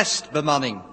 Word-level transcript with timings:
testbemanning. 0.00 0.76
Ik 0.76 0.89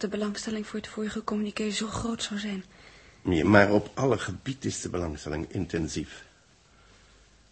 dat 0.00 0.10
de 0.10 0.18
belangstelling 0.18 0.66
voor 0.66 0.78
het 0.78 0.88
vorige 0.88 1.24
communiqué 1.24 1.70
zo 1.70 1.86
groot 1.86 2.22
zou 2.22 2.40
zijn. 2.40 2.64
Ja, 3.22 3.44
maar 3.44 3.72
op 3.72 3.90
alle 3.94 4.18
gebieden 4.18 4.70
is 4.70 4.80
de 4.80 4.88
belangstelling 4.88 5.52
intensief. 5.52 6.24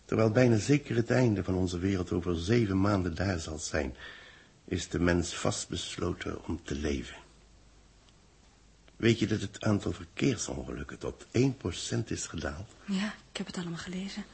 Terwijl 0.05 0.31
bijna 0.31 0.57
zeker 0.57 0.97
het 0.97 1.11
einde 1.11 1.45
van 1.45 1.55
onze 1.55 1.79
wereld 1.79 2.13
over 2.13 2.37
zeven 2.37 2.81
maanden 2.81 3.15
daar 3.15 3.39
zal 3.39 3.59
zijn, 3.59 3.95
is 4.65 4.89
de 4.89 5.01
mens 5.01 5.35
vastbesloten 5.35 6.47
om 6.47 6.61
te 6.63 6.75
leven. 6.75 7.17
Weet 8.97 9.19
je 9.19 9.27
dat 9.27 9.41
het 9.41 9.65
aantal 9.65 9.93
verkeersongelukken 9.93 10.99
tot 10.99 11.27
1% 11.27 12.05
is 12.05 12.27
gedaald? 12.27 12.75
Ja, 12.85 13.15
ik 13.31 13.37
heb 13.37 13.47
het 13.47 13.57
allemaal 13.57 13.79
gelezen. 13.79 14.25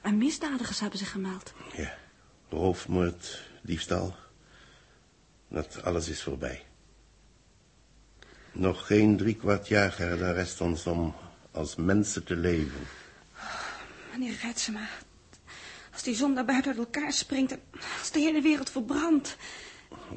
En 0.00 0.18
misdadigers 0.18 0.80
hebben 0.80 0.98
zich 0.98 1.10
gemeld. 1.10 1.52
Ja, 1.76 1.98
roofmoord, 2.48 3.42
diefstal. 3.62 4.16
Dat 5.48 5.82
alles 5.82 6.08
is 6.08 6.22
voorbij. 6.22 6.67
Nog 8.52 8.86
geen 8.86 9.16
drie 9.16 9.34
kwart 9.34 9.68
jaar, 9.68 9.92
Gerda, 9.92 10.30
rest 10.32 10.60
ons 10.60 10.86
om 10.86 11.14
als 11.50 11.76
mensen 11.76 12.24
te 12.24 12.36
leven. 12.36 12.86
Meneer 14.12 14.38
Rijtsema, 14.42 14.88
als 15.92 16.02
die 16.02 16.14
zon 16.14 16.34
daar 16.34 16.44
buiten 16.44 16.70
uit 16.70 16.80
elkaar 16.80 17.12
springt... 17.12 17.52
en 17.52 17.60
als 17.98 18.10
de 18.10 18.18
hele 18.18 18.40
wereld 18.40 18.70
verbrandt... 18.70 19.36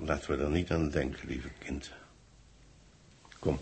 Laten 0.06 0.38
we 0.38 0.44
er 0.44 0.50
niet 0.50 0.72
aan 0.72 0.90
denken, 0.90 1.28
lieve 1.28 1.50
kind. 1.59 1.92
Kom, 3.40 3.59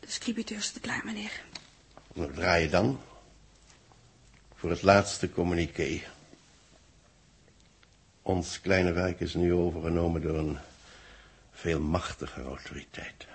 De 0.00 0.10
scribiteur 0.10 0.56
is 0.58 0.72
klaar, 0.80 1.02
meneer. 1.04 1.42
we 2.14 2.30
draaien 2.30 2.70
dan 2.70 3.00
voor 4.54 4.70
het 4.70 4.82
laatste 4.82 5.30
communiqué. 5.30 6.02
Ons 8.22 8.60
kleine 8.60 8.92
werk 8.92 9.20
is 9.20 9.34
nu 9.34 9.52
overgenomen 9.52 10.22
door 10.22 10.38
een 10.38 10.58
veel 11.62 11.80
machtiger 11.80 12.44
autoriteit. 12.44 13.26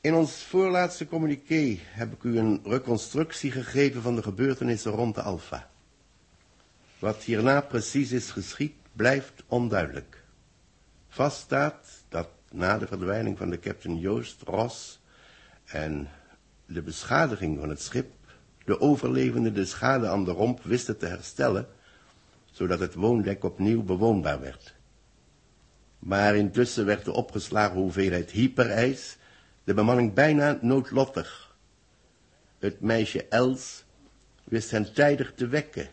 In 0.00 0.14
ons 0.14 0.42
voorlaatste 0.44 1.06
communiqué 1.06 1.78
heb 1.80 2.12
ik 2.12 2.22
u 2.22 2.38
een 2.38 2.60
reconstructie 2.64 3.50
gegeven 3.50 4.02
van 4.02 4.14
de 4.16 4.22
gebeurtenissen 4.22 4.92
rond 4.92 5.14
de 5.14 5.22
Alfa. 5.22 5.70
Wat 6.98 7.22
hierna 7.22 7.60
precies 7.60 8.12
is 8.12 8.30
geschied, 8.30 8.74
blijft 8.92 9.42
onduidelijk. 9.46 10.24
Vast 11.08 11.40
staat 11.40 12.04
dat 12.08 12.28
na 12.50 12.78
de 12.78 12.86
verdwijning 12.86 13.38
van 13.38 13.50
de 13.50 13.58
captain 13.58 13.98
Joost 13.98 14.42
Ros 14.42 15.00
en 15.64 16.08
de 16.66 16.82
beschadiging 16.82 17.58
van 17.58 17.68
het 17.68 17.80
schip, 17.80 18.12
de 18.64 18.80
overlevenden 18.80 19.54
de 19.54 19.64
schade 19.64 20.08
aan 20.08 20.24
de 20.24 20.30
romp 20.30 20.62
wisten 20.62 20.98
te 20.98 21.06
herstellen, 21.06 21.68
zodat 22.52 22.80
het 22.80 22.94
woondek 22.94 23.44
opnieuw 23.44 23.82
bewoonbaar 23.82 24.40
werd. 24.40 24.74
Maar 25.98 26.36
intussen 26.36 26.86
werd 26.86 27.04
de 27.04 27.12
opgeslagen 27.12 27.80
hoeveelheid 27.80 28.30
hyperijs 28.30 29.16
de 29.64 29.74
bemanning 29.74 30.14
bijna 30.14 30.58
noodlottig. 30.60 31.56
Het 32.58 32.80
meisje 32.80 33.24
Els 33.28 33.84
wist 34.44 34.70
hen 34.70 34.92
tijdig 34.92 35.32
te 35.34 35.46
wekken, 35.46 35.88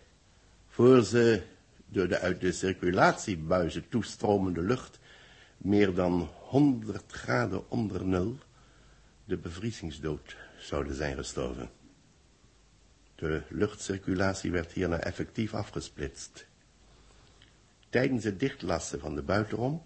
voor 0.68 1.04
ze 1.04 1.42
door 1.88 2.08
de 2.08 2.20
uit 2.20 2.42
de 2.42 2.52
circulatiebuizen 2.52 3.90
toestromende 3.90 4.62
lucht 4.62 5.00
meer 5.58 5.94
dan 5.94 6.30
100 6.34 7.12
graden 7.12 7.70
onder 7.70 8.06
nul 8.06 8.38
de 9.26 9.38
bevriezingsdood 9.38 10.36
zouden 10.58 10.96
zijn 10.96 11.16
gestorven. 11.16 11.70
De 13.16 13.42
luchtcirculatie 13.50 14.52
werd 14.52 14.72
hierna 14.72 15.00
effectief 15.00 15.54
afgesplitst. 15.54 16.48
Tijdens 17.90 18.24
het 18.24 18.40
dichtlassen 18.40 19.00
van 19.00 19.16
de 19.16 19.22
buitenrom 19.22 19.84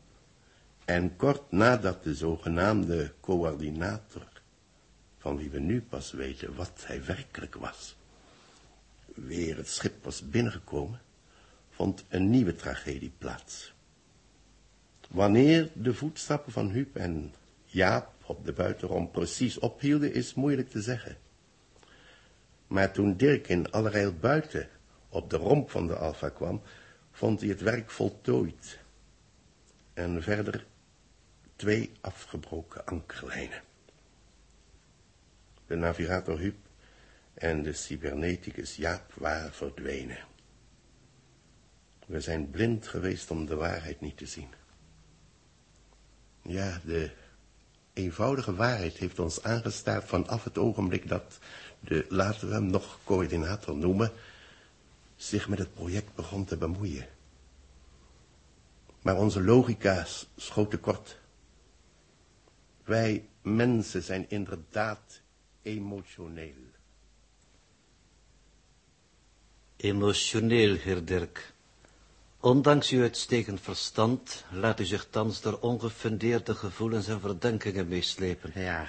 en 0.85 1.15
kort 1.15 1.51
nadat 1.51 2.03
de 2.03 2.15
zogenaamde 2.15 3.13
coördinator, 3.19 4.27
van 5.17 5.37
wie 5.37 5.49
we 5.49 5.59
nu 5.59 5.81
pas 5.81 6.11
weten 6.11 6.55
wat 6.55 6.83
hij 6.85 7.05
werkelijk 7.05 7.55
was, 7.55 7.95
weer 9.05 9.57
het 9.57 9.69
schip 9.69 10.03
was 10.03 10.29
binnengekomen, 10.29 11.01
vond 11.69 12.03
een 12.09 12.29
nieuwe 12.29 12.55
tragedie 12.55 13.11
plaats. 13.17 13.73
Wanneer 15.09 15.69
de 15.73 15.93
voetstappen 15.93 16.51
van 16.51 16.69
Huub 16.69 16.95
en 16.95 17.33
Jaap 17.65 18.13
op 18.25 18.45
de 18.45 18.53
buitenrom 18.53 19.11
precies 19.11 19.59
ophielden, 19.59 20.13
is 20.13 20.33
moeilijk 20.33 20.69
te 20.69 20.81
zeggen. 20.81 21.17
Maar 22.67 22.91
toen 22.91 23.17
Dirk 23.17 23.47
in 23.47 23.71
allerlei 23.71 24.11
buiten 24.11 24.69
op 25.09 25.29
de 25.29 25.37
romp 25.37 25.69
van 25.69 25.87
de 25.87 25.95
Alfa 25.95 26.29
kwam, 26.29 26.61
vond 27.13 27.39
hij 27.39 27.49
het 27.49 27.61
werk 27.61 27.91
voltooid. 27.91 28.79
En 29.93 30.23
verder 30.23 30.65
twee 31.55 31.91
afgebroken 32.01 32.85
ankerlijnen. 32.85 33.61
De 35.67 35.75
navigator 35.75 36.39
Huub 36.39 36.55
en 37.33 37.63
de 37.63 37.73
cyberneticus 37.73 38.75
Jaap 38.75 39.13
waren 39.13 39.53
verdwenen. 39.53 40.17
We 42.05 42.21
zijn 42.21 42.49
blind 42.49 42.87
geweest 42.87 43.31
om 43.31 43.45
de 43.45 43.55
waarheid 43.55 44.01
niet 44.01 44.17
te 44.17 44.25
zien. 44.25 44.47
Ja, 46.41 46.81
de 46.85 47.11
eenvoudige 47.93 48.55
waarheid 48.55 48.97
heeft 48.97 49.19
ons 49.19 49.43
aangestaard 49.43 50.03
vanaf 50.03 50.43
het 50.43 50.57
ogenblik 50.57 51.07
dat 51.07 51.39
de, 51.79 52.05
laten 52.09 52.47
we 52.47 52.53
hem 52.53 52.65
nog 52.65 52.99
coördinator 53.03 53.77
noemen, 53.77 54.11
zich 55.27 55.47
met 55.47 55.59
het 55.59 55.73
project 55.73 56.15
begon 56.15 56.45
te 56.45 56.57
bemoeien. 56.57 57.07
Maar 59.01 59.17
onze 59.17 59.41
logica 59.41 60.05
schoot 60.35 60.69
tekort. 60.69 61.19
Wij 62.83 63.27
mensen 63.41 64.03
zijn 64.03 64.25
inderdaad 64.29 65.21
emotioneel. 65.61 66.71
Emotioneel, 69.75 70.75
heer 70.75 71.05
Dirk. 71.05 71.53
Ondanks 72.39 72.89
uw 72.89 73.01
uitstekend 73.01 73.61
verstand 73.61 74.43
laat 74.51 74.79
u 74.79 74.85
zich 74.85 75.07
thans 75.09 75.41
door 75.41 75.59
ongefundeerde 75.59 76.55
gevoelens 76.55 77.07
en 77.07 77.19
verdenkingen 77.19 77.87
meeslepen. 77.87 78.51
Ja, 78.55 78.87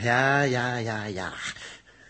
ja, 0.00 0.42
ja, 0.42 0.76
ja, 0.76 1.04
ja. 1.04 1.32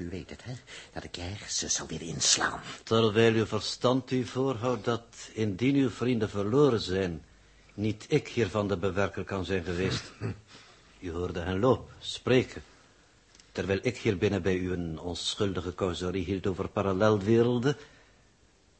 U 0.02 0.08
weet 0.10 0.30
het, 0.30 0.44
hè, 0.44 0.52
dat 0.92 1.04
ik 1.04 1.16
ergens 1.16 1.58
zou 1.58 1.88
willen 1.88 2.06
inslaan. 2.06 2.60
Terwijl 2.82 3.34
uw 3.34 3.46
verstand 3.46 4.10
u 4.10 4.24
voorhoudt 4.24 4.84
dat, 4.84 5.04
indien 5.32 5.74
uw 5.74 5.90
vrienden 5.90 6.30
verloren 6.30 6.80
zijn, 6.80 7.24
niet 7.74 8.04
ik 8.08 8.28
hiervan 8.28 8.68
de 8.68 8.76
bewerker 8.76 9.24
kan 9.24 9.44
zijn 9.44 9.64
geweest. 9.64 10.02
U 11.00 11.10
hoorde 11.10 11.40
hen 11.40 11.58
lopen, 11.58 11.94
spreken. 11.98 12.62
Terwijl 13.52 13.78
ik 13.82 13.96
hier 13.96 14.18
binnen 14.18 14.42
bij 14.42 14.56
u 14.56 14.72
een 14.72 14.98
onschuldige 15.00 15.74
causerie 15.74 16.24
hield 16.24 16.46
over 16.46 16.68
parallelwerelden, 16.68 17.76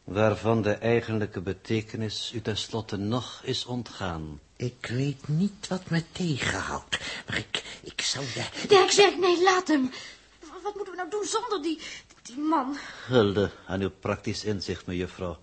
waarvan 0.05 0.63
de 0.63 0.73
eigenlijke 0.73 1.41
betekenis 1.41 2.33
u 2.35 2.41
tenslotte 2.41 2.97
nog 2.97 3.41
is 3.45 3.65
ontgaan. 3.65 4.41
Ik 4.57 4.87
weet 4.87 5.29
niet 5.29 5.69
wat 5.69 5.91
me 5.91 6.03
tegenhoudt, 6.13 6.99
maar 7.27 7.37
ik, 7.37 7.63
ik 7.83 8.01
zou 8.01 8.25
de... 8.35 8.67
Dirk 8.69 8.91
zegt 8.91 9.19
nee, 9.19 9.43
laat 9.43 9.69
hem. 9.69 9.91
Wat 10.63 10.75
moeten 10.75 10.95
we 10.95 10.99
nou 10.99 11.11
doen 11.11 11.25
zonder 11.25 11.63
die, 11.63 11.79
die 12.23 12.39
man? 12.39 12.77
Hulde 13.07 13.51
aan 13.67 13.81
uw 13.81 13.91
praktisch 14.01 14.45
inzicht, 14.45 14.87
mejuffrouw. 14.87 15.39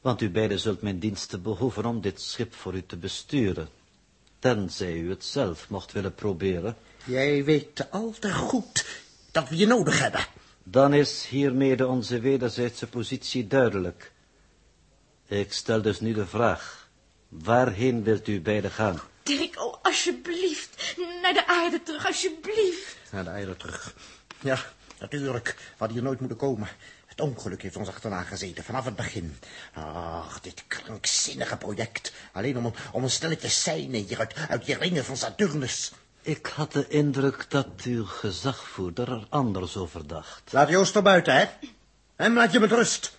Want 0.00 0.20
u 0.20 0.30
beiden 0.30 0.58
zult 0.58 0.82
mijn 0.82 0.98
diensten 0.98 1.42
behoeven 1.42 1.84
om 1.84 2.00
dit 2.00 2.20
schip 2.20 2.54
voor 2.54 2.74
u 2.74 2.82
te 2.86 2.96
besturen. 2.96 3.68
Tenzij 4.38 4.92
u 4.92 5.10
het 5.10 5.24
zelf 5.24 5.68
mocht 5.68 5.92
willen 5.92 6.14
proberen. 6.14 6.76
Jij 7.04 7.44
weet 7.44 7.90
al 7.90 8.14
te 8.18 8.32
goed 8.32 8.86
dat 9.30 9.48
we 9.48 9.56
je 9.56 9.66
nodig 9.66 9.98
hebben. 9.98 10.26
Dan 10.62 10.94
is 10.94 11.26
hiermede 11.26 11.86
onze 11.86 12.20
wederzijdse 12.20 12.86
positie 12.86 13.46
duidelijk. 13.46 14.12
Ik 15.26 15.52
stel 15.52 15.82
dus 15.82 16.00
nu 16.00 16.12
de 16.12 16.26
vraag. 16.26 16.88
Waarheen 17.28 18.02
wilt 18.02 18.28
u 18.28 18.40
beiden 18.40 18.70
gaan? 18.70 19.00
Dirk, 19.38 19.60
oh, 19.60 19.74
alsjeblieft. 19.82 20.94
Naar 21.22 21.32
de 21.32 21.46
aarde 21.46 21.82
terug, 21.82 22.06
alsjeblieft. 22.06 22.96
Naar 23.10 23.24
de 23.24 23.30
eieren 23.30 23.56
terug. 23.56 23.94
Ja, 24.40 24.58
natuurlijk. 25.00 25.46
We 25.56 25.62
hadden 25.76 25.96
hier 25.96 26.06
nooit 26.06 26.18
moeten 26.20 26.38
komen. 26.38 26.68
Het 27.06 27.20
ongeluk 27.20 27.62
heeft 27.62 27.76
ons 27.76 27.88
achterna 27.88 28.22
gezeten, 28.22 28.64
vanaf 28.64 28.84
het 28.84 28.96
begin. 28.96 29.38
Ach, 29.74 30.40
dit 30.40 30.64
krankzinnige 30.66 31.56
project. 31.56 32.12
Alleen 32.32 32.56
om, 32.56 32.64
een- 32.64 32.74
om 32.92 33.02
een 33.02 33.10
stelletje 33.10 33.48
seinen 33.48 34.04
hier 34.04 34.18
uit, 34.18 34.34
uit 34.48 34.64
die 34.64 34.74
ringen 34.78 35.04
van 35.04 35.16
Saturnus. 35.16 35.92
Ik 36.22 36.46
had 36.46 36.72
de 36.72 36.88
indruk 36.88 37.44
dat 37.48 37.66
uw 37.84 38.04
gezagvoerder 38.04 39.12
er 39.12 39.26
anders 39.28 39.76
over 39.76 40.06
dacht. 40.06 40.42
Laat 40.52 40.68
Joost 40.68 40.94
er 40.94 41.02
buiten, 41.02 41.34
hè? 41.36 41.44
Hem 42.16 42.34
laat 42.34 42.52
je 42.52 42.60
met 42.60 42.70
rust. 42.72 43.12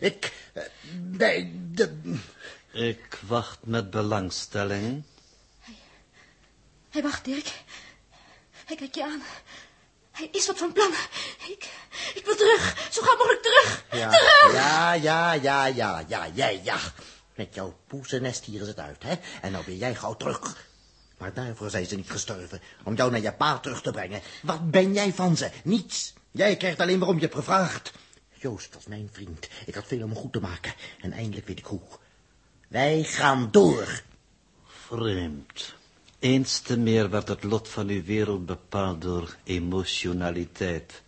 Ik... 0.00 0.32
eh, 0.52 0.62
Nee, 0.94 1.60
de... 1.72 2.18
Ik 2.72 3.18
wacht 3.26 3.58
met 3.64 3.90
belangstelling. 3.90 5.02
Hij 6.96 7.04
wacht, 7.04 7.24
Dirk. 7.24 7.62
Hij 8.64 8.76
kijkt 8.76 8.94
je 8.94 9.04
aan. 9.04 9.22
Hij 10.12 10.28
is 10.32 10.46
wat 10.46 10.58
van 10.58 10.72
plan. 10.72 10.92
Ik, 11.48 11.70
ik 12.14 12.24
wil 12.24 12.36
terug. 12.36 12.88
Zo 12.92 13.02
gauw 13.02 13.16
mogelijk 13.16 13.42
terug. 13.42 13.84
Ja, 13.90 14.10
Terug! 14.10 14.52
ja, 14.52 14.92
ja, 14.92 15.32
ja, 15.32 15.66
ja, 15.66 16.04
ja, 16.08 16.28
jij, 16.34 16.60
ja. 16.64 16.78
Met 17.34 17.54
jouw 17.54 17.76
poesennest 17.86 18.44
hier 18.44 18.60
is 18.60 18.66
het 18.66 18.78
uit, 18.78 19.02
hè? 19.02 19.14
En 19.40 19.52
nou 19.52 19.64
ben 19.64 19.76
jij 19.76 19.94
gauw 19.94 20.16
terug. 20.16 20.68
Maar 21.18 21.34
daarvoor 21.34 21.70
zijn 21.70 21.86
ze 21.86 21.96
niet 21.96 22.10
gestorven. 22.10 22.60
Om 22.84 22.94
jou 22.94 23.10
naar 23.10 23.20
je 23.20 23.32
pa 23.32 23.58
terug 23.58 23.82
te 23.82 23.90
brengen. 23.90 24.20
Wat 24.42 24.70
ben 24.70 24.92
jij 24.92 25.12
van 25.12 25.36
ze? 25.36 25.50
Niets. 25.64 26.12
Jij 26.30 26.56
krijgt 26.56 26.80
alleen 26.80 26.98
maar 26.98 27.08
om 27.08 27.14
je 27.14 27.20
hebt 27.20 27.34
gevraagd. 27.34 27.92
Joost 28.32 28.74
was 28.74 28.86
mijn 28.86 29.08
vriend. 29.12 29.48
Ik 29.66 29.74
had 29.74 29.86
veel 29.86 30.02
om 30.02 30.14
goed 30.14 30.32
te 30.32 30.40
maken. 30.40 30.72
En 31.00 31.12
eindelijk 31.12 31.46
weet 31.46 31.58
ik 31.58 31.66
hoe. 31.66 31.80
Wij 32.68 33.02
gaan 33.02 33.48
door. 33.50 34.02
Vreemd. 34.66 35.74
Eens 36.26 36.58
te 36.58 36.78
meer 36.78 37.10
werd 37.10 37.28
het 37.28 37.44
lot 37.44 37.68
van 37.68 37.88
uw 37.88 38.04
wereld 38.04 38.46
bepaald 38.46 39.02
door 39.02 39.36
emotionaliteit. 39.44 41.02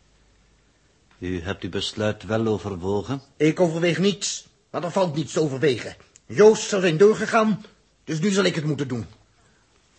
U 1.19 1.41
hebt 1.41 1.62
uw 1.62 1.70
besluit 1.70 2.23
wel 2.25 2.47
overwogen? 2.47 3.23
Ik 3.37 3.61
overweeg 3.61 3.99
niets. 3.99 4.47
Want 4.70 4.85
er 4.85 4.91
valt 4.91 5.15
niets 5.15 5.32
te 5.32 5.41
overwegen. 5.41 5.97
Joost 6.26 6.69
zou 6.69 6.82
zijn 6.82 6.97
doorgegaan. 6.97 7.65
Dus 8.05 8.20
nu 8.20 8.31
zal 8.31 8.44
ik 8.44 8.55
het 8.55 8.65
moeten 8.65 8.88
doen. 8.88 9.06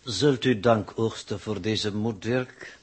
Zult 0.02 0.44
u 0.44 0.60
dank 0.60 0.92
oogsten 0.94 1.40
voor 1.40 1.60
deze 1.60 1.94
moed, 1.94 2.22
Dirk? 2.22 2.78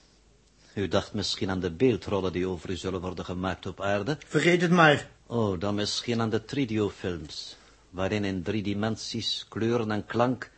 U 0.73 0.87
dacht 0.87 1.13
misschien 1.13 1.49
aan 1.49 1.59
de 1.59 1.71
beeldrollen 1.71 2.31
die 2.31 2.47
over 2.47 2.69
u 2.69 2.75
zullen 2.75 3.01
worden 3.01 3.25
gemaakt 3.25 3.65
op 3.65 3.81
aarde. 3.81 4.17
Vergeet 4.27 4.61
het 4.61 4.71
maar. 4.71 5.09
Oh, 5.25 5.59
dan 5.59 5.75
misschien 5.75 6.21
aan 6.21 6.29
de 6.29 6.45
tridiofilms, 6.45 7.55
waarin 7.89 8.25
in 8.25 8.43
drie 8.43 8.63
dimensies, 8.63 9.45
kleuren 9.49 9.91
en 9.91 10.05
klank 10.05 10.49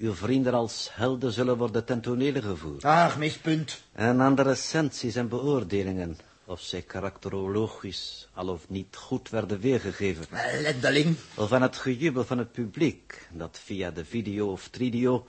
uw 0.00 0.14
vrienden 0.14 0.54
als 0.54 0.88
helden 0.92 1.32
zullen 1.32 1.56
worden 1.56 1.84
ten 1.84 2.00
tonele 2.00 2.42
gevoerd. 2.42 2.84
Ach, 2.84 3.18
mispunt. 3.18 3.82
En 3.92 4.20
aan 4.20 4.34
de 4.34 4.42
recensies 4.42 5.14
en 5.14 5.28
beoordelingen, 5.28 6.18
of 6.44 6.60
zij 6.60 6.82
karakterologisch 6.82 8.28
al 8.34 8.48
of 8.48 8.68
niet 8.68 8.96
goed 8.96 9.30
werden 9.30 9.60
weergegeven. 9.60 10.24
Ellendeling. 10.30 11.16
Of 11.34 11.52
aan 11.52 11.62
het 11.62 11.76
gejubel 11.76 12.24
van 12.24 12.38
het 12.38 12.52
publiek, 12.52 13.26
dat 13.30 13.60
via 13.64 13.90
de 13.90 14.04
video 14.04 14.52
of 14.52 14.68
tridio, 14.68 15.26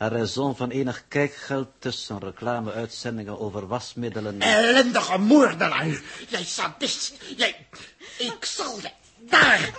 à 0.00 0.08
raison 0.08 0.56
van 0.56 0.70
enig 0.70 1.04
kijkgeld 1.08 1.68
tussen 1.78 2.18
reclameuitzendingen 2.18 3.40
over 3.40 3.66
wasmiddelen... 3.66 4.40
Ellendige 4.40 5.18
moordenaar. 5.18 6.00
Jij 6.28 6.44
sadist. 6.44 7.14
Jij... 7.36 7.66
Ik 8.18 8.44
zal 8.44 8.76
je... 8.76 8.90
Daar. 9.28 9.72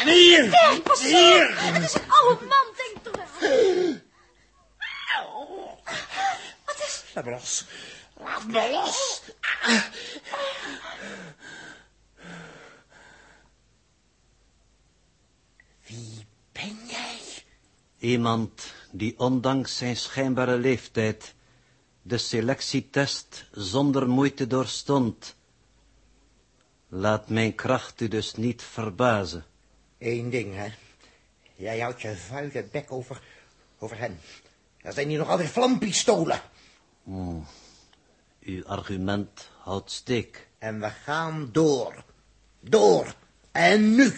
En 0.00 0.08
hier. 0.08 0.42
Hier. 1.00 1.48
Het 1.58 1.82
is 1.82 1.94
een 1.94 2.10
oude 2.10 2.44
man, 2.44 2.66
denk 2.76 2.96
toch 3.02 3.40
wel. 3.40 4.00
Wat 6.64 6.76
is... 6.78 7.03
Laat 7.14 7.24
me 7.24 7.30
los. 7.30 7.64
Laat 8.18 8.46
me 8.46 8.70
los. 8.70 9.22
Wie 15.86 16.26
ben 16.52 16.76
jij? 16.86 17.18
Iemand 17.98 18.72
die 18.90 19.18
ondanks 19.18 19.76
zijn 19.76 19.96
schijnbare 19.96 20.56
leeftijd 20.56 21.34
de 22.02 22.18
selectietest 22.18 23.44
zonder 23.52 24.08
moeite 24.08 24.46
doorstond. 24.46 25.34
Laat 26.88 27.28
mijn 27.28 27.54
kracht 27.54 28.00
u 28.00 28.08
dus 28.08 28.34
niet 28.34 28.62
verbazen. 28.62 29.44
Eén 29.98 30.30
ding, 30.30 30.54
hè. 30.54 30.68
Jij 31.54 31.80
houdt 31.80 32.02
je 32.02 32.16
vuile 32.16 32.64
bek 32.72 32.92
over, 32.92 33.20
over 33.78 33.98
hen. 33.98 34.20
Er 34.76 34.92
zijn 34.92 35.08
hier 35.08 35.18
nog 35.18 35.28
altijd 35.28 35.48
vlampistolen. 35.48 36.40
Uw 37.06 38.66
argument 38.66 39.50
houdt 39.58 39.90
steek. 39.90 40.48
En 40.58 40.80
we 40.80 40.90
gaan 40.90 41.48
door. 41.52 42.04
Door. 42.60 43.14
En 43.52 43.94
nu. 43.94 44.12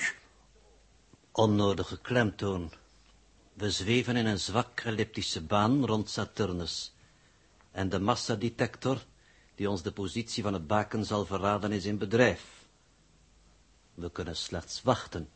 Onnodige 1.33 1.99
klemtoon. 2.01 2.71
We 3.53 3.71
zweven 3.71 4.17
in 4.17 4.27
een 4.27 4.39
zwak 4.39 4.81
elliptische 4.81 5.43
baan 5.43 5.85
rond 5.87 6.11
Saturnus. 6.11 6.93
En 7.71 7.89
de 7.89 8.01
massadetector, 8.01 9.05
die 9.55 9.71
ons 9.71 9.83
de 9.83 9.93
positie 9.93 10.43
van 10.43 10.53
het 10.53 10.67
baken 10.67 11.05
zal 11.05 11.27
verraden, 11.27 11.73
is 11.73 11.85
in 11.85 11.99
bedrijf. 11.99 12.45
We 13.95 14.11
kunnen 14.11 14.37
slechts 14.37 14.83
wachten. 14.83 15.29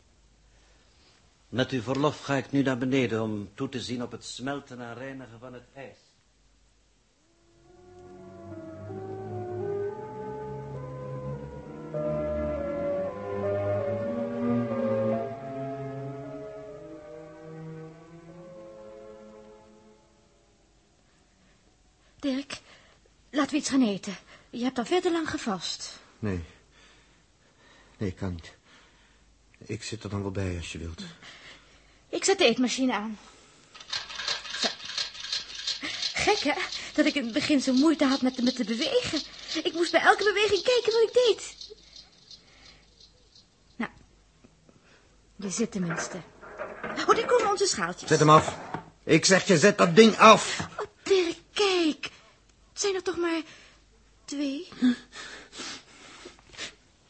Met 1.48 1.70
uw 1.70 1.82
verlof 1.82 2.20
ga 2.20 2.34
ik 2.34 2.50
nu 2.50 2.62
naar 2.62 2.78
beneden 2.78 3.22
om 3.22 3.50
toe 3.54 3.68
te 3.68 3.80
zien 3.80 4.02
op 4.02 4.10
het 4.12 4.24
smelten 4.24 4.80
en 4.80 4.94
reinigen 4.94 5.38
van 5.38 5.52
het 5.52 5.64
ijs. 5.74 6.09
Laten 23.40 23.54
we 23.54 23.60
iets 23.60 23.70
gaan 23.70 23.88
eten. 23.88 24.16
Je 24.50 24.64
hebt 24.64 24.78
al 24.78 24.84
veel 24.84 25.00
te 25.00 25.12
lang 25.12 25.30
gevast. 25.30 25.98
Nee. 26.18 26.44
Nee, 27.98 28.08
ik 28.08 28.16
kan 28.16 28.32
niet. 28.32 28.54
Ik 29.58 29.82
zit 29.82 30.04
er 30.04 30.10
dan 30.10 30.22
wel 30.22 30.30
bij 30.30 30.56
als 30.56 30.72
je 30.72 30.78
wilt. 30.78 31.02
Ik 32.08 32.24
zet 32.24 32.38
de 32.38 32.44
eetmachine 32.44 32.92
aan. 32.92 33.18
Zo. 34.60 34.68
Gek, 36.12 36.38
hè? 36.38 36.60
Dat 36.94 37.06
ik 37.06 37.14
in 37.14 37.24
het 37.24 37.32
begin 37.32 37.60
zo 37.60 37.72
moeite 37.72 38.04
had 38.04 38.22
met, 38.22 38.42
met 38.42 38.56
te 38.56 38.64
bewegen. 38.64 39.20
Ik 39.62 39.72
moest 39.72 39.92
bij 39.92 40.00
elke 40.00 40.24
beweging 40.24 40.62
kijken 40.62 40.92
wat 40.92 41.02
ik 41.02 41.12
deed. 41.12 41.54
Nou, 43.76 43.90
je 45.36 45.50
zit 45.50 45.72
tenminste. 45.72 46.20
Oh, 46.82 47.14
daar 47.14 47.26
komen 47.26 47.50
onze 47.50 47.66
schaaltjes. 47.66 48.08
Zet 48.08 48.18
hem 48.18 48.30
af. 48.30 48.58
Ik 49.04 49.24
zeg 49.24 49.46
je, 49.46 49.58
zet 49.58 49.78
dat 49.78 49.96
ding 49.96 50.18
af. 50.18 50.68
Oh, 50.78 50.86
Dirk, 51.02 51.36
kijk. 51.52 52.10
Het 52.68 52.69
zijn 52.80 52.94
er 52.94 53.02
toch 53.02 53.16
maar 53.16 53.42
twee? 54.24 54.68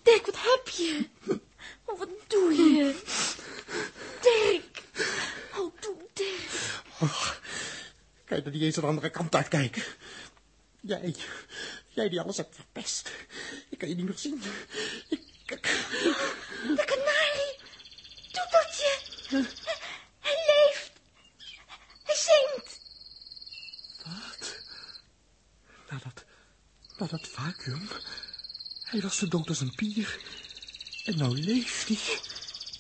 Dirk, 0.03 0.27
wat 0.27 0.37
heb 0.37 0.69
je? 0.69 1.09
Oh, 1.85 1.99
wat 1.99 2.09
doe 2.27 2.53
je? 2.55 2.95
Dirk. 4.21 4.83
Oh, 5.59 5.73
doe 5.81 5.97
Dirk. 6.13 7.41
Kijk 8.25 8.45
er 8.47 8.51
niet 8.53 8.63
eens 8.63 8.77
aan 8.77 8.83
de 8.83 8.89
andere 8.89 9.11
kant 9.11 9.35
uitkijken. 9.35 9.83
Jij, 10.81 11.15
jij 11.89 12.09
die 12.09 12.21
alles 12.21 12.37
hebt 12.37 12.55
verpest. 12.55 13.11
Ik 13.69 13.79
kan 13.79 13.89
je 13.89 13.95
niet 13.95 14.05
meer 14.05 14.19
zien. 14.19 14.43
Ik, 15.09 15.21
ik- 15.47 15.63
De 16.77 16.85
kanarie. 16.87 17.59
Toeteltje. 18.33 18.99
Hij 20.21 20.37
leeft. 20.47 20.91
Hij 22.05 22.15
zingt. 22.15 22.79
Na 25.91 25.99
dat, 26.03 26.25
na 27.01 27.07
dat 27.07 27.29
vacuüm. 27.29 27.89
Hij 28.83 29.01
was 29.01 29.17
zo 29.17 29.29
dood 29.29 29.49
als 29.49 29.61
een 29.61 29.75
pier. 29.75 30.19
En 31.05 31.19
nou 31.19 31.39
leeft 31.39 31.89
hij. 31.89 31.99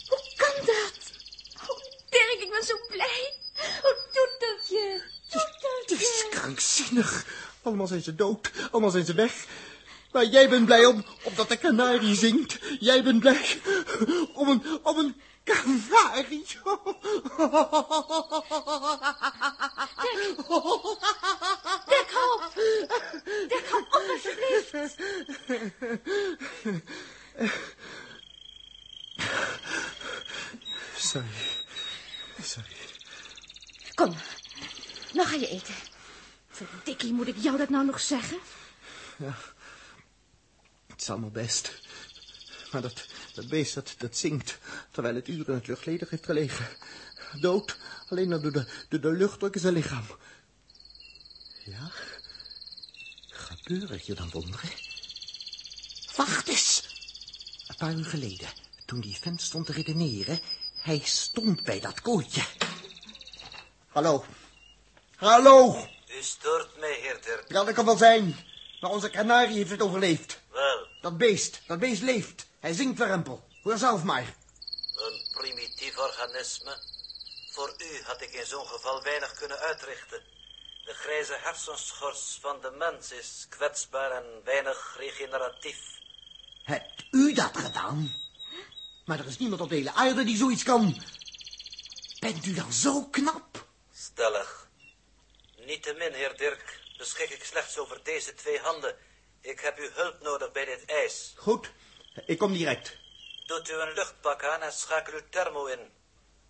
Hoe 0.09 0.33
kan 0.37 0.67
dat? 0.67 0.99
Oh, 1.69 1.79
Dirk, 2.11 2.39
ik 2.41 2.51
ben 2.51 2.65
zo 2.65 2.75
blij. 2.89 3.35
Oh, 3.57 4.13
Toeteltje. 4.13 5.03
Het 5.81 6.01
is 6.01 6.27
krankzinnig. 6.31 7.27
Allemaal 7.63 7.87
zijn 7.87 8.03
ze 8.03 8.15
dood. 8.15 8.51
Allemaal 8.71 8.91
zijn 8.91 9.05
ze 9.05 9.15
weg. 9.15 9.47
Maar 10.13 10.25
jij 10.25 10.49
bent 10.49 10.65
blij 10.67 10.87
om, 10.87 11.05
omdat 11.23 11.49
de 11.49 11.57
kanarie 11.57 12.15
zingt. 12.15 12.59
Jij 12.81 13.03
bent 13.03 13.21
blij 13.21 13.61
om 14.35 14.49
een, 14.49 14.63
om 14.83 14.99
een 14.99 15.21
kanarie. 15.45 16.47
Dirk, 21.91 22.11
hou 22.11 22.43
op. 22.43 22.53
Dirk, 23.49 23.69
hou 23.71 23.83
op, 23.83 23.93
alsjeblieft. 24.11 24.97
Sorry. 30.97 31.27
Sorry. 32.43 32.77
Kom, 33.95 34.15
nou 35.13 35.29
ga 35.29 35.35
je 35.35 35.49
eten. 35.49 35.75
Verdikkie, 36.49 37.13
moet 37.13 37.29
ik 37.29 37.37
jou 37.37 37.57
dat 37.57 37.69
nou 37.69 37.85
nog 37.85 38.01
zeggen? 38.01 38.39
Het 40.87 41.01
is 41.01 41.11
allemaal 41.11 41.30
best. 41.41 41.73
Maar 42.71 42.83
dat, 42.83 43.07
dat 43.35 43.49
beest, 43.49 43.75
dat, 43.75 43.95
dat 43.99 44.17
zingt, 44.17 44.59
terwijl 44.91 45.15
het 45.15 45.29
uren 45.29 45.47
in 45.47 45.55
het 45.55 45.67
luchtledig 45.67 46.11
heeft 46.11 46.25
gelegen. 46.25 46.67
Dood, 47.41 47.77
alleen 48.09 48.29
door 48.29 48.53
de, 48.53 48.67
door 48.89 49.01
de 49.01 49.13
luchtdruk 49.13 49.55
in 49.55 49.61
zijn 49.61 49.75
lichaam. 49.75 50.07
Ja, 51.65 51.91
gebeuren 53.29 53.99
hier 53.99 54.17
dan 54.17 54.31
wonderen? 54.31 54.71
Wacht 56.17 56.49
eens! 56.49 56.89
Een 57.67 57.77
paar 57.77 57.95
uur 57.95 58.05
geleden, 58.05 58.49
toen 58.87 59.01
die 59.01 59.17
vent 59.21 59.43
stond 59.43 59.67
te 59.67 59.73
redeneren, 59.73 60.41
hij 60.75 61.01
stond 61.05 61.63
bij 61.63 61.81
dat 61.81 62.01
kooitje. 62.01 62.43
Hallo. 63.89 64.25
Hallo! 65.17 65.87
U 66.09 66.23
stoort 66.23 66.79
mij. 66.79 67.19
Ja, 67.49 67.65
dat 67.65 67.75
kan 67.75 67.85
wel 67.85 67.97
zijn. 67.97 68.37
Maar 68.81 68.91
onze 68.91 69.11
kanarie 69.11 69.57
heeft 69.57 69.71
het 69.71 69.83
overleefd. 69.83 70.40
Dat 71.01 71.19
beest, 71.19 71.61
dat 71.67 71.79
beest 71.79 72.03
leeft. 72.03 72.47
Hij 72.61 72.73
zingt 72.73 72.97
verrempel. 72.97 73.49
Hoor 73.63 73.79
zelf 73.79 74.03
maar. 74.03 74.35
een 74.97 75.27
primitief 75.33 75.99
organisme. 75.99 76.79
Voor 77.51 77.75
u 77.79 78.03
had 78.03 78.23
ik 78.23 78.33
in 78.33 78.47
zo'n 78.47 78.67
geval 78.67 79.03
weinig 79.03 79.35
kunnen 79.35 79.59
uitrichten. 79.59 80.23
De 80.85 80.95
grijze 80.95 81.37
hersenschors 81.41 82.39
van 82.41 82.61
de 82.61 82.71
mens 82.71 83.13
is 83.13 83.47
kwetsbaar 83.49 84.11
en 84.11 84.45
weinig 84.45 84.97
regeneratief. 84.99 85.79
Hebt 86.63 87.05
u 87.11 87.33
dat 87.33 87.57
gedaan? 87.57 88.15
Maar 89.05 89.19
er 89.19 89.27
is 89.27 89.39
niemand 89.39 89.61
op 89.61 89.69
de 89.69 89.75
hele 89.75 89.93
aarde 89.93 90.25
die 90.25 90.37
zoiets 90.37 90.63
kan. 90.63 91.03
Bent 92.21 92.47
u 92.47 92.55
dan 92.55 92.73
zo 92.73 93.05
knap? 93.05 93.67
Stellig. 93.95 94.69
Niettemin, 95.57 96.13
heer 96.13 96.37
Dirk, 96.37 96.81
beschik 96.99 97.31
ik 97.31 97.45
slechts 97.45 97.79
over 97.79 98.01
deze 98.03 98.35
twee 98.35 98.59
handen. 98.59 98.97
Ik 99.41 99.61
heb 99.61 99.79
uw 99.79 99.91
hulp 99.93 100.21
nodig 100.21 100.53
bij 100.53 100.65
dit 100.65 100.85
ijs. 100.85 101.33
Goed, 101.37 101.71
ik 102.27 102.39
kom 102.39 102.53
direct. 102.53 102.97
Doet 103.47 103.71
u 103.71 103.73
een 103.73 103.93
luchtpak 103.93 104.45
aan 104.45 104.63
en 104.63 104.73
schakel 104.73 105.13
uw 105.13 105.29
thermo 105.31 105.67
in. 105.67 105.91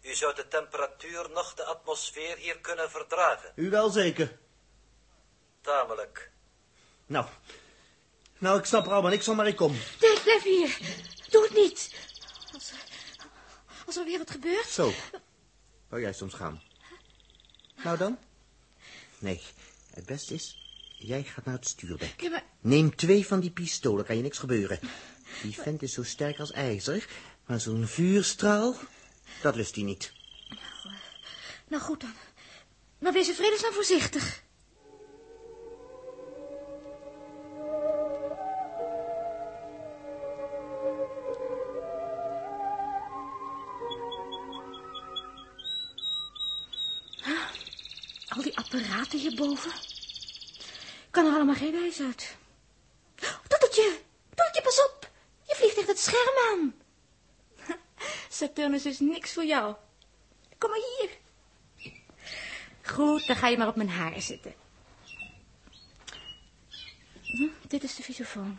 U 0.03 0.15
zou 0.15 0.35
de 0.35 0.49
temperatuur 0.49 1.31
nog 1.31 1.55
de 1.55 1.65
atmosfeer 1.65 2.37
hier 2.37 2.59
kunnen 2.59 2.91
verdragen. 2.91 3.53
U 3.55 3.71
wel 3.71 3.91
zeker? 3.91 4.39
Tamelijk. 5.61 6.31
Nou, 7.07 7.27
nou, 8.39 8.59
ik 8.59 8.65
snap 8.65 8.87
er 8.87 8.93
allemaal 8.93 9.11
niks 9.11 9.25
van, 9.25 9.37
maar 9.37 9.47
ik 9.47 9.57
kom. 9.57 9.79
Dirk, 9.99 10.23
blijf 10.23 10.43
hier. 10.43 10.79
Doe 11.31 11.43
het 11.43 11.55
niet. 11.55 11.95
Als 12.53 12.71
er, 12.71 12.79
als 13.87 13.97
er 13.97 14.05
weer 14.05 14.19
wat 14.19 14.31
gebeurt. 14.31 14.69
Zo. 14.69 14.93
Wou 15.89 16.03
jij 16.03 16.13
soms 16.13 16.35
gaan? 16.35 16.63
Nou 17.85 17.97
dan? 17.97 18.19
Nee, 19.19 19.43
het 19.95 20.07
beste 20.07 20.35
is, 20.35 20.60
jij 21.07 21.23
gaat 21.23 21.45
naar 21.45 21.55
het 21.55 21.67
stuurdek. 21.69 22.21
Ja, 22.21 22.31
maar 22.31 22.45
Neem 22.61 22.97
twee 22.97 23.27
van 23.27 23.41
die 23.41 23.51
pistolen, 23.51 24.05
kan 24.05 24.17
je 24.17 24.23
niks 24.23 24.39
gebeuren. 24.39 24.79
Die 25.43 25.55
vent 25.55 25.83
is 25.83 25.93
zo 25.93 26.03
sterk 26.03 26.39
als 26.39 26.53
ijzer, 26.53 27.07
maar 27.47 27.61
zo'n 27.61 27.87
vuurstraal, 27.87 28.77
dat 29.43 29.55
lust 29.57 29.75
hij 29.75 29.85
niet. 29.85 30.13
Nou 31.69 31.83
goed 31.83 32.01
dan. 32.01 32.13
Maar 32.99 33.13
wees 33.13 33.29
in 33.29 33.35
vredesnaam 33.35 33.73
voorzichtig. 33.73 34.43
Ah, 47.23 47.49
Al 48.29 48.43
die 48.43 48.57
apparaten 48.57 49.19
hierboven. 49.19 49.73
Geen 51.61 51.73
wijs 51.73 52.01
uit. 52.01 52.37
Toeteltje, 53.49 54.01
Toeteltje, 54.29 54.63
pas 54.63 54.85
op. 54.85 55.11
Je 55.47 55.55
vliegt 55.55 55.75
tegen 55.75 55.91
het 55.91 55.99
scherm 55.99 56.37
aan. 56.51 56.75
Saturnus 58.39 58.87
is 58.87 58.99
niks 58.99 59.33
voor 59.33 59.45
jou. 59.45 59.77
Kom 60.59 60.71
maar 60.71 60.81
hier. 60.99 61.11
Goed, 62.83 63.27
dan 63.27 63.37
ga 63.37 63.49
je 63.49 63.57
maar 63.57 63.69
op 63.69 63.77
mijn 63.77 63.89
haren 63.91 64.23
zitten. 64.23 64.55
Hm, 67.23 67.49
dit 67.69 67.83
is 67.83 67.95
de 67.95 68.03
visofoon. 68.03 68.59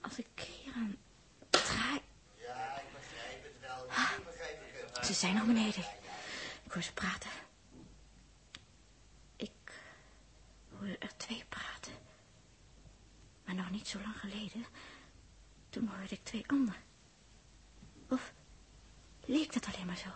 Als 0.00 0.18
ik 0.18 0.26
hier 0.40 0.72
aan 0.74 0.96
draai... 1.50 2.00
Ja, 2.34 2.76
ik 2.76 2.92
begrijp 2.92 3.42
het 3.42 3.60
wel. 3.60 3.86
Ah, 3.88 5.04
Ze 5.04 5.12
zijn 5.12 5.34
nog 5.34 5.44
beneden. 5.46 5.84
Ik 6.64 6.72
hoor 6.72 6.82
ze 6.82 6.92
praten. 6.92 7.30
Ik 9.36 9.72
hoorde 10.70 10.98
er 10.98 11.16
twee 11.16 11.44
praten. 11.48 11.75
Nog 13.56 13.70
niet 13.70 13.88
zo 13.88 14.00
lang 14.00 14.20
geleden. 14.20 14.66
Toen 15.70 15.88
hoorde 15.88 16.14
ik 16.14 16.24
twee 16.24 16.44
anderen. 16.46 16.82
Of 18.08 18.32
leek 19.24 19.52
dat 19.52 19.66
alleen 19.66 19.86
maar 19.86 19.96
zo? 19.96 20.08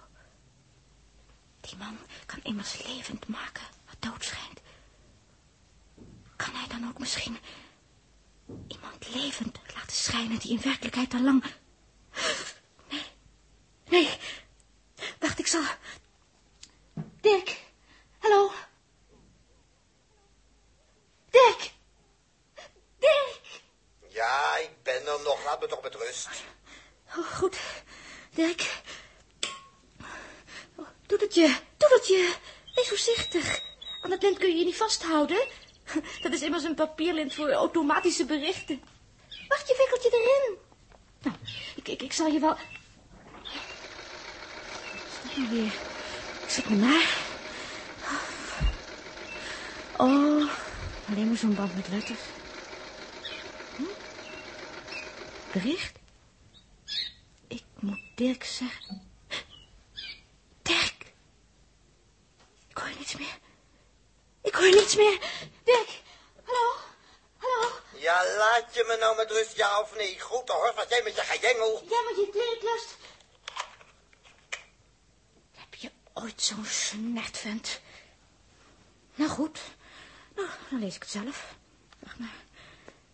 Die 1.60 1.76
man 1.76 1.98
kan 2.26 2.42
immers 2.42 2.82
levend 2.82 3.28
maken 3.28 3.62
wat 3.86 3.96
dood 3.98 4.24
schijnt. 4.24 4.60
Kan 6.36 6.54
hij 6.54 6.68
dan 6.68 6.88
ook 6.88 6.98
misschien 6.98 7.38
iemand 8.68 9.14
levend 9.14 9.58
laten 9.74 9.96
schijnen 9.96 10.38
die 10.38 10.50
in 10.50 10.60
werkelijkheid 10.60 11.14
al 11.14 11.22
lang... 11.22 11.44
Nee, 12.88 13.04
nee. 13.88 14.18
Wacht, 15.18 15.38
ik 15.38 15.46
zal... 15.46 15.62
Dirk, 17.20 17.64
hallo. 18.18 18.52
Dirk. 21.30 21.72
Dirk. 22.98 23.40
Ja, 24.08 24.56
ik 24.56 24.82
ben 24.82 25.06
er 25.06 25.20
nog. 25.24 25.44
Laat 25.44 25.60
me 25.60 25.66
toch 25.66 25.82
met 25.82 25.94
rust. 25.94 26.28
Oh, 27.16 27.26
goed, 27.26 27.56
Dirk. 28.30 28.82
Oh, 30.76 30.86
Toeteltje, 31.06 31.60
Toeteltje, 31.76 32.34
wees 32.74 32.88
voorzichtig. 32.88 33.60
Aan 34.02 34.10
het 34.10 34.22
lint 34.22 34.38
kun 34.38 34.48
je 34.48 34.64
Dat 36.22 36.32
is 36.32 36.42
immers 36.42 36.64
een 36.64 36.74
papierlint 36.74 37.34
voor 37.34 37.50
automatische 37.50 38.24
berichten. 38.24 38.82
Wacht, 39.48 39.68
je 39.68 39.74
wikkeltje 39.78 40.18
erin. 40.18 40.56
Nou, 41.22 41.36
ik, 41.76 41.88
ik, 41.88 42.02
ik 42.02 42.12
zal 42.12 42.26
je 42.26 42.40
wel... 42.40 42.56
Dat 45.22 45.36
nou 45.36 45.48
weer? 45.48 45.72
Me 46.68 46.76
naar. 46.76 47.28
Oh, 49.96 50.50
alleen 51.08 51.28
maar 51.28 51.36
zo'n 51.36 51.54
band 51.54 51.76
met 51.76 51.88
letters. 51.88 52.20
Hm? 53.76 53.82
Bericht? 55.52 55.98
Ik 57.48 57.62
moet 57.78 58.00
Dirk 58.14 58.44
zeggen. 58.44 59.02
Dirk! 60.62 61.12
Ik 62.68 62.76
hoor 62.76 62.90
niets 62.98 63.16
meer. 63.16 63.38
Ik 64.42 64.54
hoor 64.54 64.70
niets 64.70 64.89
meer. 65.00 65.18
Dirk, 65.64 66.02
hallo? 66.44 66.76
Hallo? 67.36 67.68
Ja, 67.96 68.36
laat 68.36 68.74
je 68.74 68.84
me 68.86 68.96
nou 68.96 69.16
met 69.16 69.30
rust, 69.30 69.56
ja 69.56 69.80
of 69.80 69.94
nee? 69.96 70.20
Goed 70.20 70.48
hoor, 70.48 70.72
wat 70.76 70.88
jij 70.88 71.02
met 71.02 71.14
je 71.14 71.20
gejengel. 71.20 71.82
Ja, 71.88 72.00
met 72.02 72.16
je 72.16 72.28
klerenklust. 72.32 72.96
Heb 75.54 75.74
je 75.74 75.90
ooit 76.12 76.42
zo'n 76.42 76.64
snertvent? 76.64 77.80
Nou 79.14 79.30
goed, 79.30 79.60
nou, 80.34 80.48
dan 80.70 80.78
lees 80.80 80.94
ik 80.94 81.02
het 81.02 81.10
zelf. 81.10 81.54
Wacht 81.98 82.18
maar. 82.18 82.38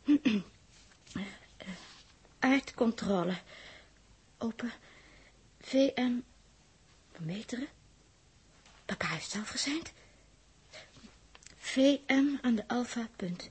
Eh, 1.56 1.66
Aardcontrole. 2.38 3.38
Open. 4.38 4.72
VM. 5.60 6.20
Meteren. 7.18 7.68
Papa 8.84 9.06
heeft 9.06 9.30
zelf 9.30 9.48
gezeind. 9.48 9.92
VM 11.76 12.38
aan 12.40 12.54
de 12.54 12.68
alfa 12.68 13.08
punt. 13.16 13.48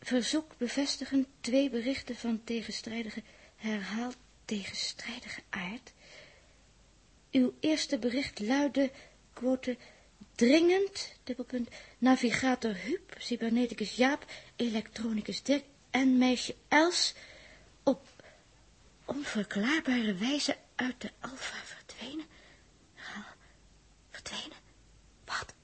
Verzoek 0.00 0.56
bevestigen 0.56 1.26
twee 1.40 1.70
berichten 1.70 2.16
van 2.16 2.44
tegenstrijdige, 2.44 3.22
herhaald 3.56 4.16
tegenstrijdige 4.44 5.40
aard. 5.50 5.92
Uw 7.30 7.54
eerste 7.60 7.98
bericht 7.98 8.40
luidde, 8.40 8.90
quote, 9.32 9.76
dringend, 10.34 11.12
dubbelpunt, 11.24 11.68
navigator 11.98 12.74
Huub, 12.74 13.14
cyberneticus 13.18 13.96
Jaap, 13.96 14.26
elektronicus 14.56 15.42
Dirk 15.42 15.64
en 15.90 16.18
meisje 16.18 16.54
Els 16.68 17.14
op 17.82 18.08
onverklaarbare 19.04 20.14
wijze 20.14 20.56
uit 20.74 21.00
de 21.00 21.10
alfa 21.20 21.56
verdwenen. 21.64 22.26
Ja, 22.94 23.34
verdwenen? 24.10 24.58
Wat? 25.24 25.56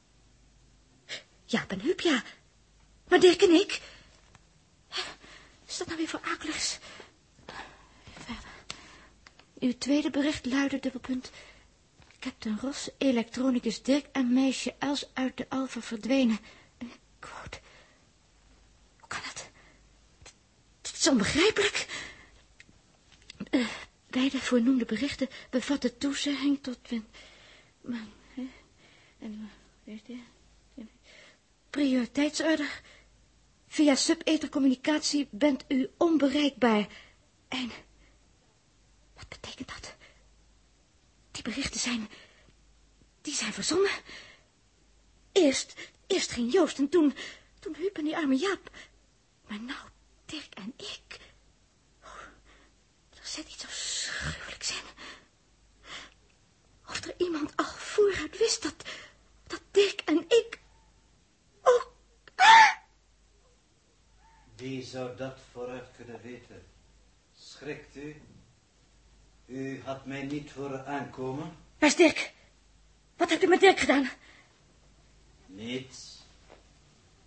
Jaap 1.55 1.71
en 1.73 1.81
Huub, 1.81 2.01
ja. 2.01 2.23
Maar 3.09 3.21
Dirk 3.21 3.43
en 3.43 3.51
ik... 3.55 3.81
Is 5.67 5.77
dat 5.79 5.87
nou 5.87 5.99
weer 5.99 6.09
voor 6.09 6.21
akeligs? 6.23 6.79
Uw 9.59 9.79
tweede 9.79 10.11
bericht 10.11 10.47
luidde 10.47 10.81
dubbelpunt. 10.81 11.31
Captain 12.19 12.59
Ross, 12.61 12.89
elektronicus 12.99 13.83
Dirk 13.83 14.07
en 14.13 14.33
meisje 14.33 14.75
Els 14.79 15.07
uit 15.13 15.37
de 15.37 15.47
Alfa 15.49 15.81
verdwenen. 15.81 16.39
Quote. 17.19 17.59
Hoe 18.99 19.09
kan 19.09 19.21
dat? 19.25 19.49
Dit 20.81 20.93
is 20.97 21.09
onbegrijpelijk. 21.09 21.87
Uh, 23.51 23.67
beide 24.07 24.39
voornoemde 24.39 24.85
berichten 24.85 25.29
bevatten 25.51 25.99
toezegging 25.99 26.59
tot... 26.63 26.79
Maar, 27.81 28.07
hè, 28.35 28.49
en, 29.19 29.51
weet 29.85 30.07
je, 30.07 30.19
prioriteitsorde. 31.75 32.67
Via 33.69 33.95
subethercommunicatie 33.95 35.29
bent 35.31 35.65
u 35.69 35.91
onbereikbaar. 35.97 36.87
En... 37.49 37.71
Wat 39.15 39.29
betekent 39.29 39.69
dat? 39.69 39.95
Die 41.31 41.43
berichten 41.43 41.81
zijn... 41.81 42.09
Die 43.21 43.35
zijn 43.35 43.53
verzonnen. 43.53 43.91
Eerst, 45.33 45.75
eerst 46.07 46.31
ging 46.31 46.53
Joost 46.53 46.79
en 46.79 46.89
toen... 46.89 47.15
Toen 47.61 47.75
Huub 47.75 47.99
en 47.99 48.05
die 48.05 48.17
arme 48.17 48.37
Jaap. 48.37 48.71
Maar 49.49 49.61
nou, 49.61 49.89
Dirk 50.27 50.55
en 50.55 50.73
ik... 50.77 51.19
Oh, 52.03 52.21
er 53.11 53.27
zit 53.27 53.49
iets 53.49 53.65
afschuwelijks 53.65 54.71
in. 54.71 54.87
Of 56.89 57.05
er 57.05 57.15
iemand 57.19 57.57
al 57.57 57.65
vooruit 57.65 58.39
wist 58.39 58.63
dat... 58.63 58.75
Dat 59.47 59.63
Dirk 59.71 60.01
en 60.01 60.25
ik... 60.29 60.63
Wie 64.57 64.83
zou 64.83 65.17
dat 65.17 65.39
vooruit 65.53 65.89
kunnen 65.97 66.21
weten? 66.23 66.63
Schrikt 67.39 67.97
u? 67.97 68.23
U 69.47 69.83
had 69.85 70.07
mij 70.07 70.23
niet 70.23 70.53
horen 70.53 70.87
aankomen? 70.87 71.57
Waar 71.79 71.89
is 71.89 71.97
Dirk? 71.97 72.33
Wat 73.17 73.31
hebt 73.31 73.43
u 73.43 73.47
met 73.47 73.61
Dirk 73.61 73.79
gedaan? 73.79 74.11
Niets. 75.47 76.23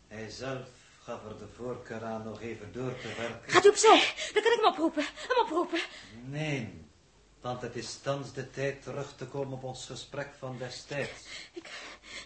Hij 0.08 0.30
zelf 0.30 0.68
gaf 1.04 1.26
er 1.26 1.38
de 1.38 1.48
voorkeur 1.56 2.04
aan 2.04 2.24
nog 2.24 2.42
even 2.42 2.74
door 2.74 3.00
te 3.00 3.14
werken. 3.18 3.52
Gaat 3.52 3.66
u 3.66 3.70
opzij, 3.70 4.14
dan 4.34 4.44
kan 4.44 4.52
ik 4.52 4.60
hem 4.62 4.72
oproepen. 4.72 5.04
Hem 5.04 5.46
oproepen. 5.46 5.80
Nee, 6.26 6.86
want 7.42 7.62
het 7.62 7.76
is 7.76 7.98
thans 8.02 8.34
de 8.34 8.50
tijd 8.50 8.84
terug 8.84 9.16
te 9.16 9.26
komen 9.26 9.54
op 9.54 9.64
ons 9.64 9.86
gesprek 9.86 10.30
van 10.40 10.58
destijds. 10.58 11.26
Ik, 11.54 11.70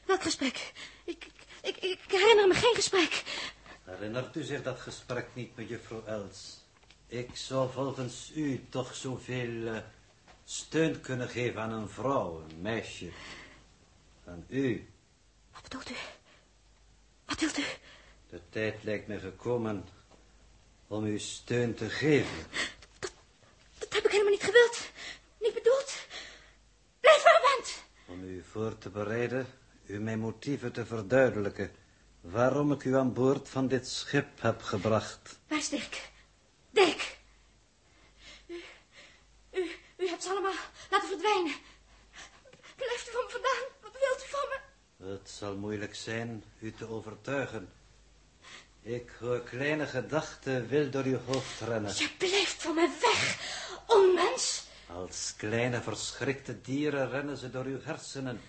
welk 0.06 0.22
gesprek? 0.22 0.74
Ik, 1.06 1.28
ik, 1.82 2.00
herinner 2.08 2.48
me 2.48 2.54
geen 2.54 2.76
gesprek. 2.76 3.24
Herinnert 3.84 4.36
u 4.36 4.44
zich 4.44 4.64
dat 4.64 4.80
gesprek 4.80 5.28
niet, 5.34 5.56
mevrouw 5.56 6.04
Els? 6.06 6.60
Ik 7.08 7.36
zou 7.36 7.72
volgens 7.72 8.32
u 8.36 8.66
toch 8.70 8.96
zoveel 8.96 9.50
uh, 9.50 9.78
steun 10.44 11.02
kunnen 11.02 11.30
geven 11.30 11.62
aan 11.62 11.72
een 11.72 11.90
vrouw, 11.90 12.44
een 12.50 12.62
meisje. 12.62 13.10
Aan 14.26 14.46
u. 14.48 14.90
Wat 15.54 15.62
bedoelt 15.64 15.90
u? 15.90 15.96
Wat 17.26 17.40
wilt 17.40 17.58
u? 17.58 17.64
De 18.30 18.42
tijd 18.50 18.84
lijkt 18.84 19.08
me 19.08 19.20
gekomen 19.20 19.86
om 20.88 21.06
u 21.06 21.20
steun 21.20 21.76
te 21.76 21.90
geven. 21.90 22.46
Dat, 23.00 23.12
dat 23.78 23.94
heb 23.94 24.06
ik 24.06 24.12
helemaal 24.12 24.32
niet 24.32 24.44
gewild. 24.44 24.92
Niet 25.40 25.54
bedoeld. 25.54 25.94
Blijf 27.00 27.24
waar 27.24 27.42
u 27.42 27.56
bent. 27.56 27.84
Om 28.08 28.24
u 28.24 28.44
voor 28.52 28.78
te 28.78 28.90
bereiden, 28.90 29.48
u 29.92 30.00
mijn 30.00 30.20
motieven 30.20 30.72
te 30.72 30.86
verduidelijken. 30.86 31.72
Waarom 32.22 32.72
ik 32.72 32.84
u 32.84 32.96
aan 32.96 33.14
boord 33.14 33.50
van 33.50 33.68
dit 33.68 33.88
schip 33.88 34.42
heb 34.42 34.62
gebracht. 34.62 35.40
Waar 35.48 35.58
is 35.58 35.70
Dirk? 35.70 36.10
Dirk! 36.70 37.18
U, 38.48 38.64
u, 39.52 39.72
u 39.98 40.08
hebt 40.08 40.24
ze 40.24 40.30
allemaal 40.30 40.54
laten 40.90 41.08
verdwijnen. 41.08 41.54
Blijft 42.76 43.08
u 43.08 43.12
van 43.12 43.24
me 43.26 43.32
vandaan. 43.32 43.64
Wat 43.82 43.92
wilt 43.92 44.24
u 44.26 44.30
van 44.30 44.48
me? 44.50 45.12
Het 45.14 45.30
zal 45.30 45.56
moeilijk 45.56 45.96
zijn 45.96 46.44
u 46.60 46.72
te 46.72 46.88
overtuigen. 46.88 47.70
Ik 48.82 49.12
hoor 49.20 49.40
kleine 49.40 49.86
gedachten 49.86 50.68
wil 50.68 50.90
door 50.90 51.04
uw 51.04 51.20
hoofd 51.26 51.60
rennen. 51.60 51.94
Je 51.96 52.10
blijft 52.18 52.62
van 52.62 52.76
me 52.76 52.98
weg, 53.02 53.40
onmens. 53.88 54.64
Als 54.88 55.34
kleine 55.38 55.82
verschrikte 55.82 56.62
dieren 56.62 57.10
rennen 57.10 57.38
ze 57.38 57.50
door 57.50 57.66
uw 57.66 57.82
hersenen. 57.82 58.42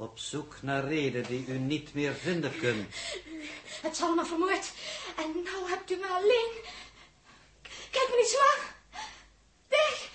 Op 0.00 0.18
zoek 0.18 0.56
naar 0.62 0.84
reden 0.84 1.24
die 1.26 1.46
u 1.46 1.58
niet 1.58 1.94
meer 1.94 2.14
vinden 2.14 2.58
kunt. 2.58 2.94
Hebt 3.82 3.96
ze 3.96 4.04
allemaal 4.04 4.26
vermoord. 4.26 4.72
En 5.16 5.42
nou 5.44 5.68
hebt 5.68 5.90
u 5.90 5.96
me 5.96 6.06
alleen. 6.06 6.52
Kijk 7.90 8.08
me 8.10 8.16
niet 8.16 8.28
zo 8.28 8.38
aan. 8.38 8.66
Dirk! 9.68 10.10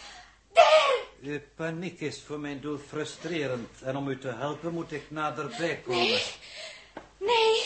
Uw 1.21 1.39
paniek 1.55 1.99
is 1.99 2.23
voor 2.25 2.39
mijn 2.39 2.61
doel 2.61 2.77
frustrerend. 2.87 3.81
En 3.81 3.95
om 3.97 4.07
u 4.07 4.19
te 4.19 4.27
helpen 4.27 4.73
moet 4.73 4.91
ik 4.91 5.11
naderbij 5.11 5.81
komen. 5.85 6.01
Nee, 6.01 6.23
nee. 7.17 7.63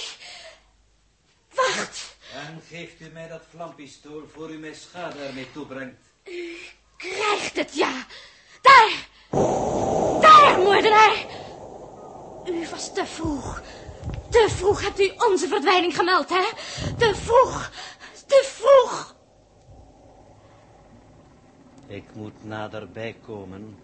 Wacht. 1.53 2.15
En 2.33 2.61
geeft 2.67 2.99
u 2.99 3.09
mij 3.09 3.27
dat 3.27 3.43
vlampistool 3.49 4.23
voor 4.33 4.49
u 4.49 4.57
mij 4.57 4.73
schade 4.73 5.19
ermee 5.23 5.51
toebrengt. 5.51 6.01
U 6.23 6.57
krijgt 6.97 7.55
het, 7.55 7.75
ja. 7.75 8.05
Daar! 8.61 9.07
Daar, 10.21 10.59
moordenaar! 10.59 11.45
U 12.49 12.65
was 12.87 13.05
te 13.05 13.05
vroeg. 13.05 13.61
Te 14.29 14.47
vroeg 14.49 14.81
hebt 14.81 14.99
u 14.99 15.11
onze 15.29 15.47
verdwijning 15.47 15.95
gemeld, 15.95 16.29
hè? 16.29 16.43
Te 16.97 17.15
vroeg. 17.15 17.71
Te 18.25 18.43
vroeg. 18.45 19.15
Ik 21.87 22.03
moet 22.13 22.43
naderbij 22.43 23.15
komen. 23.25 23.77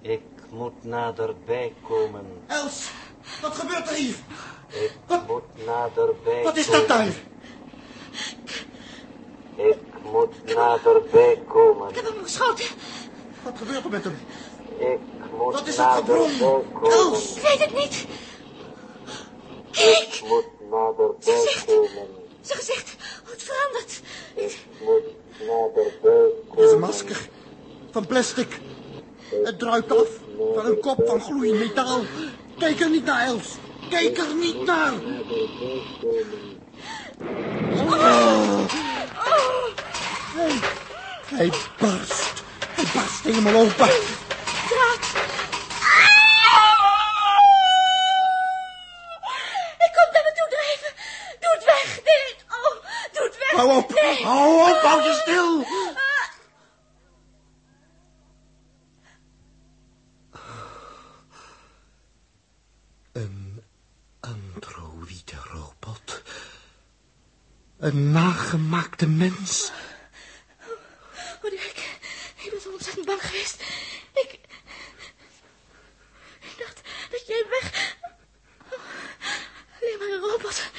Ik 0.00 0.22
moet 0.50 0.84
naderbij 0.84 1.72
komen. 1.82 2.26
Els, 2.46 2.90
wat 3.40 3.54
gebeurt 3.54 3.88
er 3.88 3.94
hier? 3.94 4.16
Ik 4.68 4.92
Wat? 5.06 5.26
moet 5.26 5.66
naderbij 5.66 6.42
Wat 6.42 6.56
is 6.56 6.70
dat 6.70 6.88
daar? 6.88 7.06
Ik 9.56 9.78
moet 10.12 10.54
naderbij 10.54 11.42
komen. 11.48 11.88
Ik 11.88 11.94
heb 11.94 12.04
hem 12.04 12.22
geschoten. 12.22 12.66
Wat 13.42 13.58
gebeurt 13.58 13.84
er 13.84 13.90
met 13.90 14.04
hem? 14.04 14.18
Ik 14.78 15.17
Wat 15.38 15.66
is 15.66 15.76
dat 15.76 15.94
gebrom? 15.94 16.30
Els! 16.82 17.36
Ik 17.36 17.42
weet 17.42 17.58
het 17.58 17.74
niet. 17.74 18.06
Kijk, 19.70 20.22
komen. 21.66 22.06
zijn 22.40 22.58
gezicht. 22.58 22.96
Hoe 23.24 23.32
het 23.32 23.42
verandert. 23.42 24.00
Ik 24.34 24.58
moet 24.80 25.02
naderbij 25.40 26.30
Dat 26.54 26.64
is 26.64 26.72
een 26.72 26.78
masker. 26.78 27.28
Van 27.90 28.06
plastic. 28.06 28.60
Het 29.44 29.58
druipt 29.58 29.92
af 29.92 30.08
van 30.54 30.66
een 30.66 30.80
kop 30.80 31.02
van 31.06 31.20
gloeiend 31.20 31.58
metaal. 31.58 32.00
Kijk 32.58 32.80
er 32.80 32.90
niet 32.90 33.04
naar, 33.04 33.26
Els. 33.26 33.56
Kijk 33.90 34.18
er 34.18 34.34
niet 34.34 34.64
naar. 34.64 34.92
Hij, 40.34 40.58
hij 41.24 41.52
barst. 41.78 42.42
Hij 42.68 42.84
barst 42.94 43.22
helemaal 43.22 43.54
open. 43.54 43.88
Draad. 44.68 45.04
Ik 49.78 49.92
kom 49.94 50.08
naar 50.12 50.22
me 50.24 50.32
toe 50.34 50.48
drijven. 50.48 50.92
Doe 51.40 51.52
het 51.54 51.64
weg, 51.64 52.00
Dirk. 52.04 52.44
Oh, 52.48 52.84
doe 53.12 53.24
het 53.24 53.38
weg. 53.38 53.50
Hou 53.50 53.76
op. 53.76 53.94
Nee. 53.94 54.24
Hou 54.24 54.70
op, 54.70 54.80
hou 54.82 55.02
je 55.02 55.12
stil. 55.22 55.66
Een 63.12 63.62
androïde 64.20 65.36
robot. 65.52 66.22
Een 68.38 68.44
nagemaakte 68.44 69.06
mens. 69.06 69.70
Oh, 71.42 71.50
Dirk, 71.50 71.98
ik 72.42 72.50
ben 72.50 72.60
zo 72.60 72.70
ontzettend 72.70 73.06
bang 73.06 73.22
geweest. 73.22 73.62
Ik... 74.12 74.38
Ik 76.40 76.54
dacht 76.58 76.80
dat 77.10 77.26
jij 77.26 77.44
weg... 77.50 77.96
Oh, 78.72 78.78
alleen 79.80 79.98
maar 79.98 80.08
een 80.08 80.20
robot. 80.20 80.70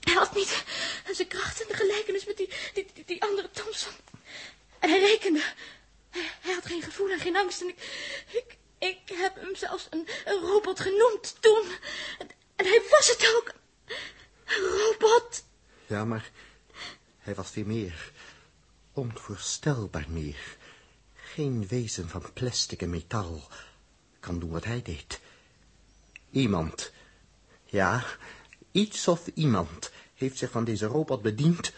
Hij 0.00 0.14
had 0.14 0.34
niet 0.34 0.64
zijn 1.12 1.28
kracht 1.28 1.60
en 1.60 1.68
de 1.68 1.74
gelijkenis 1.74 2.24
met 2.24 2.36
die, 2.36 2.48
die, 2.74 2.86
die, 2.94 3.04
die 3.04 3.22
andere 3.22 3.50
Thompson. 3.50 3.92
En 4.78 4.90
hij 4.90 5.00
rekende. 5.00 5.42
Hij, 6.10 6.30
hij 6.40 6.54
had 6.54 6.66
geen 6.66 6.82
gevoel 6.82 7.10
en 7.10 7.20
geen 7.20 7.36
angst. 7.36 7.60
En 7.60 7.68
ik, 7.68 7.76
ik, 8.30 8.56
ik 8.78 9.16
heb 9.16 9.34
hem 9.34 9.56
zelfs 9.56 9.86
een, 9.90 10.08
een 10.24 10.40
robot 10.40 10.80
genoemd 10.80 11.36
toen. 11.40 11.64
En, 12.18 12.28
en 12.56 12.66
hij 12.66 12.82
was 12.90 13.08
het 13.08 13.34
ook. 13.36 13.52
Een 14.44 14.78
robot. 14.78 15.44
Ja, 15.86 16.04
maar 16.04 16.30
meer. 17.64 18.12
Onvoorstelbaar 18.92 20.06
meer. 20.08 20.56
Geen 21.14 21.66
wezen 21.66 22.08
van 22.08 22.32
plastic 22.32 22.82
en 22.82 22.90
metaal 22.90 23.48
kan 24.20 24.38
doen 24.38 24.50
wat 24.50 24.64
hij 24.64 24.82
deed. 24.82 25.20
Iemand, 26.30 26.92
ja, 27.64 28.04
iets 28.72 29.08
of 29.08 29.26
iemand 29.34 29.90
heeft 30.14 30.38
zich 30.38 30.50
van 30.50 30.64
deze 30.64 30.86
robot 30.86 31.22
bediend 31.22 31.72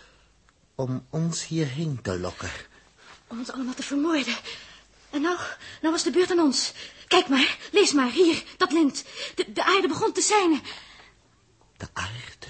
om 0.74 1.06
ons 1.10 1.46
hierheen 1.46 2.02
te 2.02 2.18
lokken. 2.18 2.50
Om 3.26 3.38
ons 3.38 3.50
allemaal 3.52 3.74
te 3.74 3.82
vermoorden. 3.82 4.36
En 5.10 5.20
nou, 5.20 5.38
nou 5.80 5.92
was 5.92 6.02
de 6.02 6.10
beurt 6.10 6.30
aan 6.30 6.38
ons. 6.38 6.72
Kijk 7.08 7.28
maar, 7.28 7.58
lees 7.72 7.92
maar, 7.92 8.10
hier, 8.10 8.44
dat 8.56 8.72
lint. 8.72 9.04
De, 9.34 9.52
de 9.52 9.64
aarde 9.64 9.88
begon 9.88 10.12
te 10.12 10.20
zijnen. 10.20 10.60
De 11.76 11.88
aarde. 11.92 12.46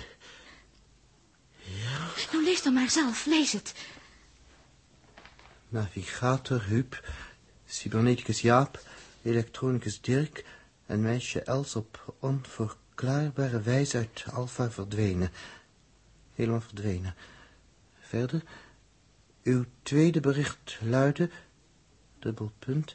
Nou, 2.33 2.45
lees 2.45 2.63
dan 2.63 2.73
maar 2.73 2.91
zelf, 2.91 3.27
lees 3.27 3.53
het. 3.53 3.75
Navigator 5.69 6.63
Huub, 6.63 7.11
cyberneticus 7.67 8.41
Jaap, 8.41 8.81
elektronicus 9.23 10.01
Dirk 10.01 10.45
en 10.87 11.01
meisje 11.01 11.43
Els 11.43 11.75
op 11.75 12.15
onverklaarbare 12.19 13.61
wijze 13.61 13.97
uit 13.97 14.25
Alpha 14.33 14.71
verdwenen. 14.71 15.31
Helemaal 16.35 16.61
verdwenen. 16.61 17.15
Verder, 18.01 18.43
uw 19.43 19.65
tweede 19.83 20.21
bericht 20.21 20.79
luidde, 20.83 21.31
dubbelpunt, 22.19 22.95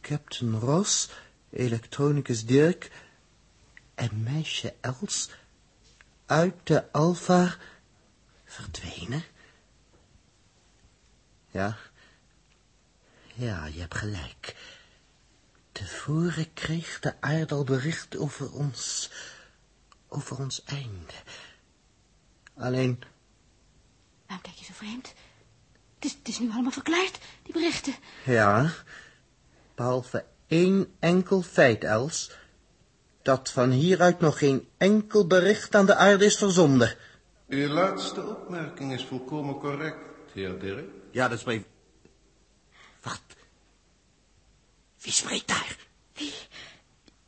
Captain 0.00 0.58
Ross, 0.58 1.10
elektronicus 1.50 2.44
Dirk 2.44 2.90
en 3.94 4.22
meisje 4.22 4.74
Els 4.80 5.30
uit 6.26 6.54
de 6.62 6.92
Alpha 6.92 7.56
verdwenen? 8.56 9.24
Ja, 11.50 11.76
ja, 13.34 13.66
je 13.66 13.80
hebt 13.80 13.94
gelijk. 13.94 14.56
Tevoren 15.72 16.52
kreeg 16.52 17.00
de 17.00 17.14
aarde 17.20 17.54
al 17.54 17.64
bericht 17.64 18.16
over 18.16 18.52
ons, 18.52 19.10
over 20.08 20.38
ons 20.38 20.64
einde. 20.64 21.12
Alleen... 22.54 23.02
Waarom 24.26 24.44
kijk 24.44 24.56
je 24.56 24.64
zo 24.64 24.72
vreemd? 24.72 25.14
Het 25.94 26.04
is, 26.04 26.12
het 26.12 26.28
is 26.28 26.38
nu 26.38 26.50
allemaal 26.50 26.72
verklaard, 26.72 27.18
die 27.42 27.52
berichten. 27.52 27.94
Ja, 28.24 28.72
behalve 29.74 30.24
één 30.46 30.94
enkel 30.98 31.42
feit, 31.42 31.84
Els, 31.84 32.30
dat 33.22 33.50
van 33.50 33.70
hieruit 33.70 34.20
nog 34.20 34.38
geen 34.38 34.68
enkel 34.76 35.26
bericht 35.26 35.74
aan 35.74 35.86
de 35.86 35.94
aarde 35.94 36.24
is 36.24 36.36
verzonden. 36.36 36.96
Uw 37.48 37.68
laatste 37.68 38.22
opmerking 38.22 38.92
is 38.92 39.04
volkomen 39.04 39.58
correct, 39.58 40.32
heer 40.32 40.58
Dirk. 40.58 40.90
Ja, 41.10 41.28
dat 41.28 41.38
is 41.38 41.44
mijn... 41.44 41.64
Wat? 43.02 43.22
Wie 45.00 45.12
spreekt 45.12 45.48
daar? 45.48 45.76
Wie 46.12 46.34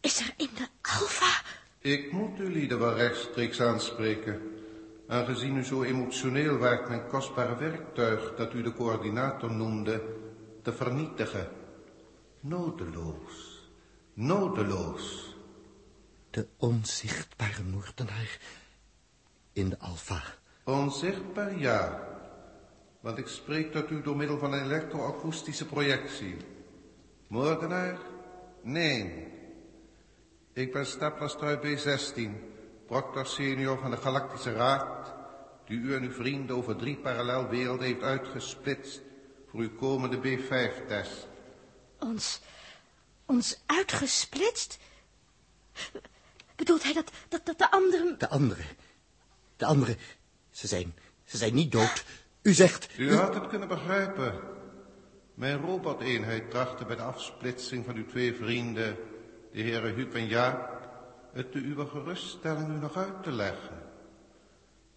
is 0.00 0.20
er 0.20 0.35
in 0.37 0.48
de 0.54 0.68
Alpha? 0.83 1.42
Ik 1.78 2.12
moet 2.12 2.38
u 2.38 2.52
lieden 2.52 2.78
wel 2.78 2.94
rechtstreeks 2.94 3.61
aanspreken. 3.61 4.40
Aangezien 5.09 5.57
u 5.57 5.64
zo 5.64 5.83
emotioneel 5.83 6.57
waart 6.57 6.88
mijn 6.88 7.07
kostbare 7.07 7.57
werktuig, 7.57 8.35
dat 8.35 8.54
u 8.54 8.62
de 8.62 8.72
coördinator 8.72 9.52
noemde, 9.52 10.02
te 10.62 10.72
vernietigen. 10.72 11.48
Nodeloos. 12.40 13.68
Nodeloos. 14.14 15.37
De 16.31 16.46
onzichtbare 16.57 17.62
moordenaar 17.62 18.38
in 19.59 19.68
de 19.68 19.79
Alpha. 19.79 20.23
Onzichtbaar 20.64 21.59
ja. 21.59 22.07
Want 23.01 23.18
ik 23.18 23.27
spreek 23.27 23.73
tot 23.73 23.90
u 23.90 24.03
door 24.03 24.16
middel 24.16 24.38
van 24.38 24.53
een 24.53 24.64
elektroakoestische 24.64 25.66
projectie. 25.66 26.37
Moordenaar? 27.27 27.99
Nee. 28.62 29.27
Ik 30.53 30.73
ben 30.73 30.87
Staplerstruy 30.87 31.57
B16, 31.57 32.31
proctor 32.87 33.27
senior 33.27 33.79
van 33.79 33.90
de 33.90 33.97
Galactische 33.97 34.53
Raad, 34.53 35.14
die 35.66 35.79
u 35.79 35.94
en 35.94 36.03
uw 36.03 36.12
vrienden 36.12 36.57
over 36.57 36.77
drie 36.77 36.97
parallelwerelden 36.97 37.87
heeft 37.87 38.03
uitgesplitst 38.03 39.03
voor 39.51 39.61
uw 39.61 39.75
komende 39.75 40.18
B5-test. 40.18 41.29
Ons, 41.99 42.40
ons 43.27 43.62
uitgesplitst? 43.66 44.79
Bedoelt 46.57 46.83
hij 46.83 46.92
dat, 46.92 47.11
dat, 47.29 47.47
dat 47.47 47.59
de 47.59 47.71
anderen... 47.71 48.18
De 48.18 48.29
anderen. 48.29 48.64
De 49.59 49.66
anderen. 49.66 49.97
Ze 50.51 50.66
zijn, 50.66 50.94
ze 51.25 51.37
zijn 51.37 51.55
niet 51.55 51.73
dood. 51.73 52.05
U 52.42 52.53
zegt... 52.53 52.88
U 52.99 53.14
had 53.14 53.35
het 53.35 53.47
kunnen 53.47 53.68
begrijpen. 53.68 54.40
Mijn 55.35 55.61
roboteenheid 55.61 56.51
trachtte 56.51 56.85
bij 56.85 56.97
de 56.97 57.03
afsplitsing 57.03 57.85
van 57.85 57.97
uw 57.97 58.07
twee 58.07 58.35
vrienden, 58.35 58.97
de 59.53 59.61
heren 59.61 59.94
Huub 59.94 60.14
en 60.14 60.27
Jaap, 60.27 60.88
het 61.33 61.53
te 61.53 61.59
uw 61.59 61.87
geruststelling 61.87 62.68
u 62.68 62.79
nog 62.81 62.97
uit 62.97 63.23
te 63.23 63.31
leggen. 63.31 63.83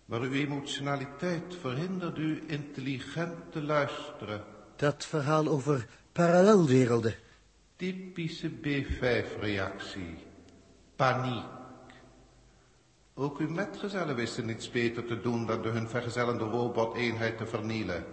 Maar 0.05 0.19
uw 0.19 0.31
emotionaliteit 0.31 1.55
verhindert 1.61 2.17
u 2.17 2.43
intelligent 2.47 3.51
te 3.51 3.61
luisteren. 3.61 4.43
Dat 4.75 5.05
verhaal 5.05 5.47
over 5.47 5.87
parallelwerelden. 6.11 7.15
Typische 7.75 8.49
B5-reactie. 8.49 10.17
Paniek. 10.95 11.60
Ook 13.21 13.37
uw 13.37 13.49
metgezellen 13.49 14.15
wisten 14.15 14.45
niets 14.45 14.71
beter 14.71 15.05
te 15.05 15.21
doen 15.21 15.45
dan 15.45 15.61
de 15.61 15.69
hun 15.69 15.89
vergezellende 15.89 16.43
roboteenheid 16.43 17.37
te 17.37 17.45
vernielen. 17.45 18.05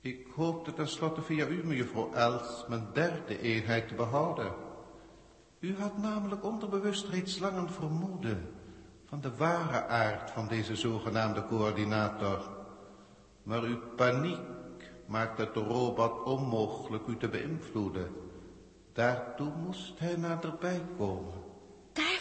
Ik 0.00 0.26
hoopte 0.34 0.72
tenslotte 0.72 1.22
via 1.22 1.46
u, 1.46 1.64
mevrouw 1.64 2.12
Els, 2.12 2.64
mijn 2.68 2.86
derde 2.92 3.40
eenheid 3.40 3.88
te 3.88 3.94
behouden. 3.94 4.52
U 5.58 5.76
had 5.78 5.98
namelijk 5.98 6.44
onderbewust 6.44 7.08
reeds 7.08 7.38
lang 7.38 7.56
een 7.56 7.70
vermoeden 7.70 8.50
van 9.04 9.20
de 9.20 9.36
ware 9.36 9.86
aard 9.86 10.30
van 10.30 10.48
deze 10.48 10.76
zogenaamde 10.76 11.46
coördinator. 11.46 12.50
Maar 13.42 13.62
uw 13.62 13.78
paniek 13.96 14.90
maakte 15.06 15.42
het 15.42 15.54
de 15.54 15.60
robot 15.60 16.22
onmogelijk 16.22 17.06
u 17.06 17.16
te 17.16 17.28
beïnvloeden. 17.28 18.10
Daartoe 18.92 19.52
moest 19.64 19.98
hij 19.98 20.16
naderbij 20.16 20.82
komen. 20.96 21.43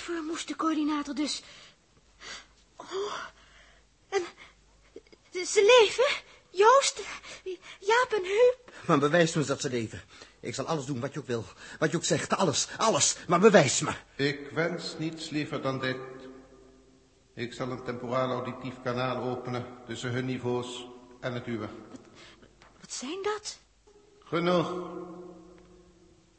Daarvoor 0.05 0.25
moest 0.25 0.47
de 0.47 0.55
coördinator 0.55 1.15
dus... 1.15 1.43
Oh, 2.75 3.13
en 4.09 4.21
ze 5.45 5.79
leven? 5.79 6.23
Joost, 6.49 7.01
Jaap 7.79 8.11
en 8.11 8.23
Huub. 8.23 8.71
Maar 8.87 8.99
bewijs 8.99 9.33
me 9.33 9.39
eens 9.39 9.47
dat 9.47 9.61
ze 9.61 9.69
leven. 9.69 10.01
Ik 10.39 10.55
zal 10.55 10.65
alles 10.65 10.85
doen 10.85 10.99
wat 10.99 11.13
je 11.13 11.19
ook 11.19 11.27
wil. 11.27 11.45
Wat 11.79 11.91
je 11.91 11.97
ook 11.97 12.03
zegt, 12.03 12.35
alles, 12.35 12.67
alles. 12.77 13.15
Maar 13.27 13.39
bewijs 13.39 13.81
me. 13.81 13.91
Ik 14.15 14.49
wens 14.53 14.95
niets 14.97 15.29
liever 15.29 15.61
dan 15.61 15.79
dit. 15.79 15.97
Ik 17.33 17.53
zal 17.53 17.71
een 17.71 17.83
temporaal 17.83 18.31
auditief 18.31 18.81
kanaal 18.83 19.23
openen 19.23 19.65
tussen 19.85 20.11
hun 20.11 20.25
niveaus 20.25 20.87
en 21.19 21.33
het 21.33 21.47
uwe. 21.47 21.67
Wat 22.79 22.93
zijn 22.93 23.19
dat? 23.21 23.59
Genoeg. 24.23 24.73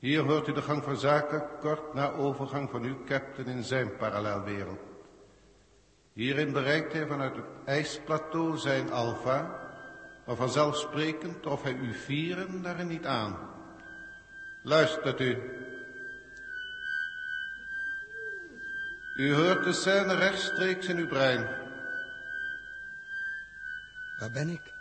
Hier 0.04 0.22
hoort 0.22 0.48
u 0.48 0.52
de 0.52 0.62
gang 0.62 0.84
van 0.84 0.96
zaken 0.96 1.48
kort 1.60 1.94
na 1.94 2.10
overgang 2.10 2.70
van 2.70 2.82
uw 2.82 3.04
captain 3.04 3.46
in 3.46 3.62
zijn 3.62 3.96
parallelwereld. 3.96 4.80
Hierin 6.12 6.52
bereikt 6.52 6.92
hij 6.92 7.06
vanuit 7.06 7.36
het 7.36 7.44
ijsplateau 7.64 8.58
zijn 8.58 8.92
alfa, 8.92 9.60
maar 10.26 10.36
vanzelfsprekend 10.36 11.42
trof 11.42 11.62
hij 11.62 11.72
u 11.72 11.94
vieren 11.94 12.62
daarin 12.62 12.86
niet 12.86 13.06
aan. 13.06 13.38
Luistert 14.62 15.20
u. 15.20 15.38
U 19.16 19.34
hoort 19.34 19.64
de 19.64 19.72
scène 19.72 20.14
rechtstreeks 20.14 20.86
in 20.86 20.96
uw 20.96 21.08
brein. 21.08 21.42
Waar 24.18 24.30
ben 24.30 24.48
ik? 24.48 24.72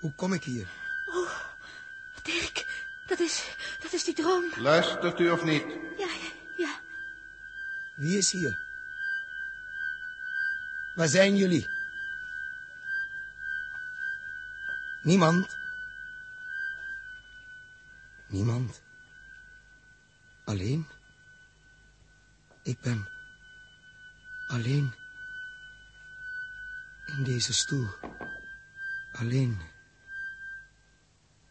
Hoe 0.00 0.14
kom 0.14 0.32
ik 0.32 0.44
hier? 0.44 0.66
Oh, 1.06 1.30
Dirk, 2.22 2.77
dat 3.08 3.20
is, 3.20 3.56
dat 3.80 3.92
is 3.92 4.04
die 4.04 4.14
droom. 4.14 4.52
Luistert 4.56 5.20
u 5.20 5.30
of 5.30 5.44
niet? 5.44 5.64
Ja, 5.98 6.06
ja, 6.06 6.30
ja. 6.56 6.80
Wie 7.94 8.18
is 8.18 8.30
hier? 8.30 8.58
Waar 10.94 11.08
zijn 11.08 11.36
jullie? 11.36 11.68
Niemand? 15.02 15.56
Niemand? 18.28 18.82
Alleen? 20.44 20.86
Ik 22.62 22.80
ben 22.80 23.08
alleen 24.46 24.94
in 27.06 27.24
deze 27.24 27.52
stoel. 27.52 27.88
Alleen. 29.12 29.60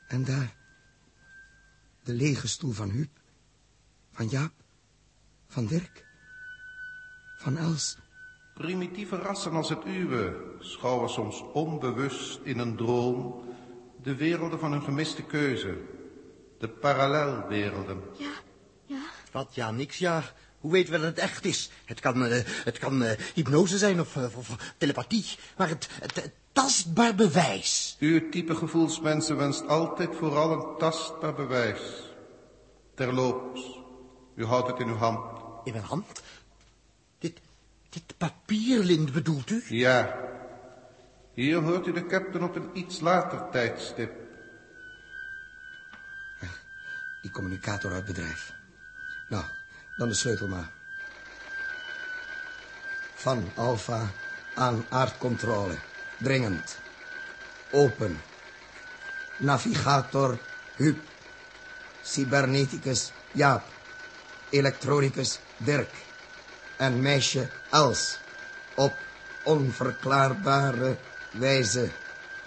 En 0.08 0.24
daar, 0.24 0.56
de 2.08 2.14
lege 2.14 2.48
stoel 2.48 2.72
van 2.72 2.90
Huub, 2.90 3.10
van 4.12 4.28
Jaap, 4.28 4.52
van 5.48 5.66
Dirk, 5.66 6.06
van 7.38 7.58
Els. 7.58 7.98
Primitieve 8.54 9.16
rassen 9.16 9.52
als 9.52 9.70
het 9.70 9.86
uwe 9.86 10.56
schouwen 10.60 11.10
soms 11.10 11.44
onbewust 11.54 12.40
in 12.44 12.60
een 12.60 12.76
droom 12.76 13.44
de 14.04 14.16
werelden 14.16 14.60
van 14.60 14.72
hun 14.72 14.82
gemiste 14.82 15.24
keuze. 15.24 15.78
De 16.60 16.70
parallelwerelden. 16.70 18.02
Ja, 18.18 18.32
ja. 18.86 19.04
Wat, 19.32 19.56
ja, 19.56 19.72
niks, 19.72 19.98
ja. 19.98 20.24
Hoe 20.60 20.72
weten 20.72 20.92
we 20.92 21.00
dat 21.00 21.08
het 21.08 21.18
echt 21.18 21.46
is? 21.46 21.70
Het 21.86 22.00
kan, 22.00 22.26
uh, 22.26 22.44
het 22.46 22.78
kan 22.78 23.04
uh, 23.04 23.12
hypnose 23.34 23.78
zijn 23.78 24.00
of, 24.00 24.16
uh, 24.16 24.38
of, 24.38 24.74
telepathie. 24.78 25.26
Maar 25.58 25.70
het, 25.70 25.88
het, 25.92 26.16
het 26.16 26.34
tastbaar 26.58 27.16
bewijs. 27.16 27.96
Uw 28.00 28.30
type 28.30 28.56
gevoelsmensen 28.56 29.38
wenst 29.38 29.68
altijd 29.68 30.16
vooral 30.16 30.52
een 30.52 30.78
tastbaar 30.78 31.34
bewijs. 31.34 31.82
Terloops, 32.96 33.80
u 34.36 34.46
houdt 34.46 34.68
het 34.68 34.80
in 34.80 34.88
uw 34.88 34.96
hand. 34.96 35.42
In 35.64 35.72
mijn 35.74 35.84
hand? 35.84 36.22
Dit, 37.20 37.40
dit 37.90 38.18
papierlint 38.18 39.14
bedoelt 39.14 39.50
u? 39.50 39.64
Ja. 39.70 40.18
Hier 41.34 41.62
hoort 41.62 41.88
u 41.88 41.92
de 41.92 42.06
captain 42.06 42.44
op 42.44 42.56
een 42.56 42.70
iets 42.74 43.00
later 43.00 43.50
tijdstip. 43.52 44.12
Die 47.22 47.32
communicator 47.32 47.92
uit 47.92 48.06
bedrijf. 48.06 48.54
Nou, 49.30 49.44
dan 49.98 50.08
de 50.08 50.14
sleutel 50.14 50.48
maar. 50.48 50.72
Van 53.16 53.50
Alpha 53.56 54.10
aan 54.56 54.86
aardcontrole. 54.90 55.78
Dringend. 56.18 56.78
Open. 57.72 58.22
Navigator 59.38 60.40
Huub. 60.76 60.98
Cyberneticus 62.04 63.12
Jaap. 63.32 63.64
Elektronicus 64.50 65.40
Dirk. 65.58 65.92
En 66.78 67.02
meisje 67.02 67.50
Els. 67.72 68.20
Op 68.76 68.94
onverklaarbare 69.44 70.98
wijze 71.32 71.90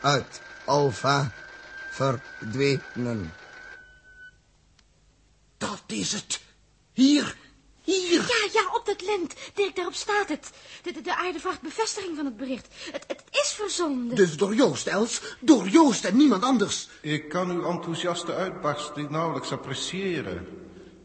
uit 0.00 0.40
Alpha 0.64 1.32
verdwenen. 1.90 3.32
Dat 5.58 5.82
is 5.86 6.12
het. 6.12 6.40
Hier, 6.92 7.36
hier. 7.82 8.20
Ja, 8.20 8.48
ja, 8.52 8.74
op 8.74 8.86
dat 8.86 9.02
lint. 9.02 9.34
Dirk, 9.54 9.76
daarop 9.76 9.94
staat 9.94 10.28
het. 10.28 10.50
De, 10.82 10.92
de, 10.92 11.00
de 11.00 11.16
aarde 11.16 11.40
vraagt 11.40 11.60
bevestiging 11.60 12.16
van 12.16 12.24
het 12.24 12.36
bericht. 12.36 12.66
Het, 12.90 13.19
verzonden. 13.60 14.16
Dus 14.16 14.36
door 14.36 14.54
Joost, 14.54 14.86
Els. 14.86 15.36
Door 15.40 15.68
Joost 15.68 16.04
en 16.04 16.16
niemand 16.16 16.42
anders. 16.42 16.88
Ik 17.00 17.28
kan 17.28 17.50
uw 17.50 17.64
enthousiaste 17.64 18.34
uitbarsting 18.34 19.10
nauwelijks 19.10 19.52
appreciëren. 19.52 20.46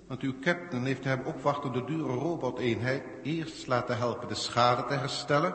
Want 0.07 0.21
uw 0.21 0.33
captain 0.41 0.85
heeft 0.85 1.03
hem 1.03 1.21
opwachtende 1.25 1.85
dure 1.85 2.13
roboteenheid 2.13 3.03
eerst 3.23 3.67
laten 3.67 3.97
helpen 3.97 4.27
de 4.27 4.35
schade 4.35 4.85
te 4.85 4.93
herstellen 4.93 5.53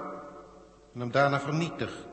en 0.94 1.00
hem 1.00 1.10
daarna 1.10 1.40
vernietigd. 1.40 2.06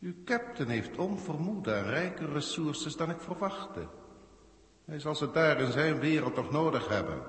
Uw 0.00 0.14
captain 0.24 0.68
heeft 0.68 0.96
onvermoede 0.96 1.72
en 1.72 1.84
rijke 1.84 2.26
resources 2.26 2.96
dan 2.96 3.10
ik 3.10 3.20
verwachtte. 3.20 3.86
Hij 4.84 4.98
zal 4.98 5.14
ze 5.14 5.30
daar 5.30 5.60
in 5.60 5.72
zijn 5.72 5.98
wereld 5.98 6.34
toch 6.34 6.50
nodig 6.50 6.88
hebben. 6.88 7.22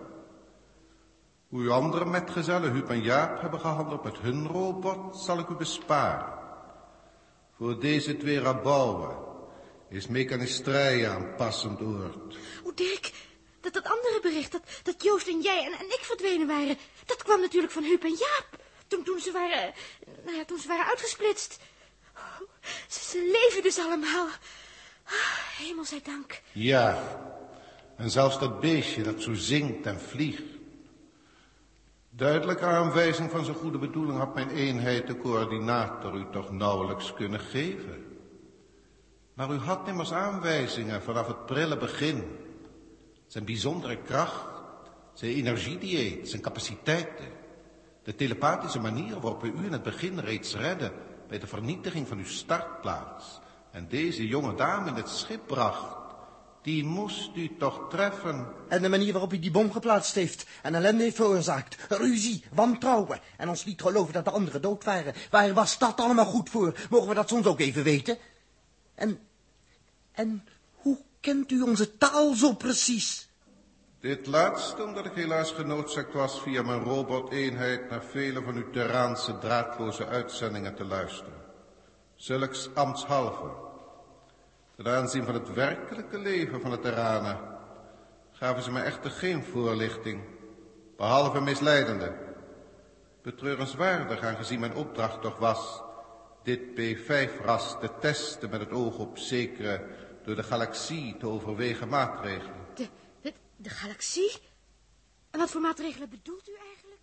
Hoe 1.51 1.61
uw 1.61 1.71
andere 1.71 2.05
metgezellen, 2.05 2.71
Huub 2.71 2.89
en 2.89 3.01
Jaap, 3.01 3.41
hebben 3.41 3.59
gehandeld 3.59 4.03
met 4.03 4.17
hun 4.17 4.47
robot, 4.47 5.17
zal 5.17 5.39
ik 5.39 5.49
u 5.49 5.53
besparen. 5.55 6.33
Voor 7.57 7.79
deze 7.79 8.17
twee 8.17 8.39
rabouwen 8.39 9.15
is 9.89 10.07
mechanistrije 10.07 11.05
een 11.05 11.35
passend 11.35 11.81
oord. 11.81 12.37
O, 12.63 12.73
Dirk, 12.73 13.11
dat, 13.61 13.73
dat 13.73 13.83
andere 13.83 14.19
bericht, 14.21 14.51
dat, 14.51 14.61
dat 14.83 15.03
Joost 15.03 15.27
en 15.27 15.41
jij 15.41 15.65
en, 15.65 15.71
en 15.71 15.85
ik 15.85 15.99
verdwenen 16.01 16.47
waren, 16.47 16.77
dat 17.05 17.23
kwam 17.23 17.41
natuurlijk 17.41 17.73
van 17.73 17.83
Huub 17.83 18.03
en 18.03 18.15
Jaap. 18.17 18.47
Toen, 18.87 19.03
toen 19.03 19.19
ze 19.19 19.31
waren, 19.31 19.73
nou 20.25 20.37
ja, 20.37 20.45
toen 20.45 20.59
ze 20.59 20.67
waren 20.67 20.85
uitgesplitst. 20.85 21.59
Oh, 22.15 22.47
ze, 22.87 22.99
ze 23.03 23.39
leven 23.41 23.63
dus 23.63 23.79
allemaal. 23.79 24.27
Ah, 25.03 25.57
hemel 25.57 25.85
zij 25.85 26.01
dank. 26.03 26.41
Ja, 26.51 27.03
en 27.97 28.09
zelfs 28.09 28.39
dat 28.39 28.59
beestje 28.59 29.03
dat 29.03 29.21
zo 29.21 29.33
zingt 29.33 29.85
en 29.85 29.99
vliegt. 30.01 30.59
Duidelijke 32.13 32.65
aanwijzing 32.65 33.31
van 33.31 33.45
zijn 33.45 33.57
goede 33.57 33.77
bedoeling 33.77 34.17
had 34.17 34.33
mijn 34.33 34.49
eenheid, 34.49 35.07
de 35.07 35.17
coördinator, 35.17 36.15
u 36.15 36.25
toch 36.31 36.51
nauwelijks 36.51 37.13
kunnen 37.13 37.39
geven. 37.39 38.05
Maar 39.33 39.51
u 39.51 39.57
had 39.57 39.87
immers 39.87 40.13
aanwijzingen 40.13 41.01
vanaf 41.01 41.27
het 41.27 41.45
prille 41.45 41.77
begin. 41.77 42.23
Zijn 43.27 43.45
bijzondere 43.45 43.97
kracht, 43.97 44.47
zijn 45.13 45.31
energiedieet, 45.31 46.29
zijn 46.29 46.41
capaciteiten. 46.41 47.25
De 48.03 48.15
telepathische 48.15 48.79
manier 48.79 49.19
waarop 49.19 49.43
u 49.43 49.53
in 49.65 49.71
het 49.71 49.83
begin 49.83 50.19
reeds 50.19 50.55
redden 50.55 50.91
bij 51.27 51.39
de 51.39 51.47
vernietiging 51.47 52.07
van 52.07 52.17
uw 52.17 52.25
startplaats. 52.25 53.39
En 53.71 53.87
deze 53.87 54.27
jonge 54.27 54.55
dame 54.55 54.89
in 54.89 54.95
het 54.95 55.09
schip 55.09 55.47
bracht. 55.47 56.00
Die 56.61 56.85
moest 56.85 57.35
u 57.35 57.57
toch 57.57 57.89
treffen. 57.89 58.47
En 58.67 58.81
de 58.81 58.89
manier 58.89 59.11
waarop 59.11 59.29
hij 59.29 59.39
die 59.39 59.51
bom 59.51 59.71
geplaatst 59.71 60.15
heeft 60.15 60.45
en 60.61 60.75
ellende 60.75 61.03
heeft 61.03 61.15
veroorzaakt. 61.15 61.75
Ruzie, 61.89 62.43
wantrouwen 62.53 63.19
en 63.37 63.49
ons 63.49 63.63
liet 63.63 63.81
geloven 63.81 64.13
dat 64.13 64.25
de 64.25 64.31
anderen 64.31 64.61
dood 64.61 64.83
waren. 64.83 65.13
Waar 65.29 65.53
was 65.53 65.77
dat 65.77 65.99
allemaal 65.99 66.25
goed 66.25 66.49
voor? 66.49 66.73
Mogen 66.89 67.07
we 67.07 67.13
dat 67.13 67.29
soms 67.29 67.45
ook 67.45 67.59
even 67.59 67.83
weten? 67.83 68.17
En, 68.95 69.19
en 70.11 70.43
hoe 70.71 70.97
kent 71.19 71.51
u 71.51 71.61
onze 71.61 71.97
taal 71.97 72.33
zo 72.33 72.53
precies? 72.53 73.29
Dit 73.99 74.27
laatste 74.27 74.83
omdat 74.83 75.05
ik 75.05 75.13
helaas 75.13 75.51
genoodzaakt 75.51 76.13
was 76.13 76.41
via 76.41 76.61
mijn 76.61 76.83
roboteenheid 76.83 77.89
naar 77.89 78.03
vele 78.03 78.41
van 78.43 78.55
uw 78.55 78.69
Terraanse 78.69 79.37
draadloze 79.37 80.05
uitzendingen 80.05 80.75
te 80.75 80.85
luisteren. 80.85 81.41
Zulks 82.15 82.69
ambtshalve. 82.73 83.70
Ten 84.83 84.93
aanzien 84.93 85.25
van 85.25 85.33
het 85.33 85.53
werkelijke 85.53 86.19
leven 86.19 86.61
van 86.61 86.71
de 86.71 86.79
Terranen 86.79 87.39
gaven 88.31 88.63
ze 88.63 88.71
me 88.71 88.81
echter 88.81 89.11
geen 89.11 89.43
voorlichting, 89.43 90.23
behalve 90.97 91.41
misleidende. 91.41 92.13
Betreurenswaardig 93.21 94.23
aangezien 94.23 94.59
mijn 94.59 94.75
opdracht 94.75 95.21
toch 95.21 95.37
was 95.37 95.81
dit 96.43 96.59
P5-ras 96.59 97.79
te 97.79 97.89
testen 97.99 98.49
met 98.49 98.59
het 98.59 98.71
oog 98.71 98.97
op 98.97 99.17
zekere 99.17 99.87
door 100.23 100.35
de 100.35 100.43
galaxie 100.43 101.17
te 101.17 101.27
overwegen 101.27 101.87
maatregelen. 101.87 102.65
De, 102.75 102.87
de, 103.21 103.33
de 103.55 103.69
galaxie? 103.69 104.31
En 105.31 105.39
wat 105.39 105.51
voor 105.51 105.61
maatregelen 105.61 106.09
bedoelt 106.09 106.49
u 106.49 106.53
eigenlijk? 106.67 107.01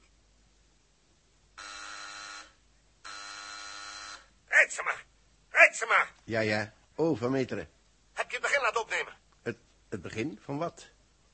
Rijtsema! 4.47 4.95
Rijtsema! 5.51 6.07
Ja, 6.25 6.41
ja. 6.41 6.77
Oh, 6.99 7.19
Van 7.19 7.31
Meteren. 7.31 7.71
Heb 8.13 8.31
je 8.31 8.37
het 8.37 8.47
begin 8.47 8.63
laten 8.63 8.81
opnemen? 8.81 9.13
Het, 9.43 9.57
het 9.89 10.03
begin 10.03 10.41
van 10.45 10.59
wat? 10.59 10.87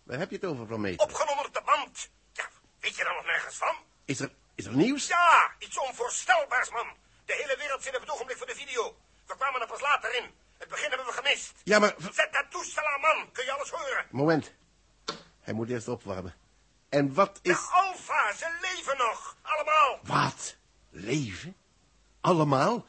Waar 0.03 0.18
heb 0.18 0.31
je 0.31 0.37
het 0.37 0.44
over, 0.44 0.66
Van 0.66 0.81
Meteren? 0.81 1.12
Opgenomen 1.12 1.46
op 1.46 1.55
de 1.55 1.62
band. 1.64 2.11
Ja, 2.33 2.48
weet 2.81 2.96
je 2.96 3.05
daar 3.05 3.14
nog 3.14 3.24
nergens 3.24 3.57
van? 3.57 3.77
Is 4.05 4.20
er, 4.20 4.31
is 4.55 4.64
er 4.64 4.77
nieuws? 4.77 5.07
Ja, 5.07 5.55
iets 5.59 5.79
onvoorstelbaars, 5.79 6.70
man. 6.70 6.87
De 7.24 7.35
hele 7.35 7.57
wereld 7.59 7.83
zit 7.83 7.94
op 7.94 8.00
het 8.00 8.11
ogenblik 8.11 8.37
voor 8.37 8.46
de 8.46 8.55
video. 8.55 8.96
We 9.27 9.37
kwamen 9.37 9.61
er 9.61 9.66
pas 9.66 9.81
later 9.81 10.14
in. 10.14 10.31
Het 10.59 10.68
begin 10.68 10.88
hebben 10.88 11.07
we 11.07 11.12
gemist. 11.12 11.53
Ja, 11.62 11.79
maar... 11.79 11.94
Zet 12.12 12.33
dat 12.33 12.50
toestel 12.50 12.87
aan, 12.87 13.00
man. 13.00 13.33
Kun 13.33 13.44
je 13.44 13.53
alles 13.53 13.70
horen? 13.70 14.07
Moment. 14.11 14.53
Hij 15.40 15.55
moet 15.55 15.70
eerst 15.70 15.88
opwarmen. 15.88 16.35
En 16.88 17.14
wat 17.14 17.38
is... 17.42 17.57
De 17.57 17.68
Alfa, 17.72 18.33
ze 18.33 18.59
leven 18.61 18.96
nog. 18.96 19.37
Allemaal. 19.42 19.98
Wat? 20.03 20.57
Leven? 20.90 21.57
Allemaal? 22.20 22.87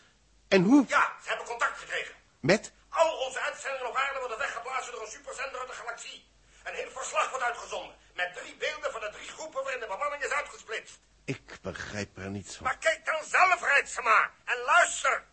En 0.47 0.63
hoe? 0.63 0.85
Ja, 0.87 1.13
ze 1.21 1.27
hebben 1.27 1.45
contact 1.45 1.77
gekregen. 1.77 2.14
Met? 2.51 2.73
Al 2.89 3.11
onze 3.25 3.39
uitzendingen 3.39 3.89
op 3.89 3.95
aarde 3.95 4.19
worden 4.19 4.37
weggeblazen 4.37 4.91
door 4.91 5.01
een 5.01 5.15
superzender 5.17 5.59
uit 5.59 5.69
de 5.69 5.75
galaxie. 5.81 6.23
Een 6.63 6.73
heel 6.73 6.91
verslag 6.99 7.29
wordt 7.29 7.45
uitgezonden. 7.45 7.95
Met 8.15 8.29
drie 8.33 8.55
beelden 8.63 8.91
van 8.91 9.01
de 9.01 9.11
drie 9.17 9.29
groepen 9.35 9.63
waarin 9.63 9.79
de 9.79 9.87
bemanning 9.95 10.23
is 10.23 10.31
uitgesplitst. 10.31 10.99
Ik 11.23 11.57
begrijp 11.61 12.17
er 12.17 12.29
niets 12.29 12.55
van. 12.55 12.65
Maar 12.65 12.77
kijk 12.77 13.05
dan 13.05 13.23
zelf, 13.23 13.61
Rijtsema. 13.61 14.31
En 14.45 14.57
luister. 14.65 15.23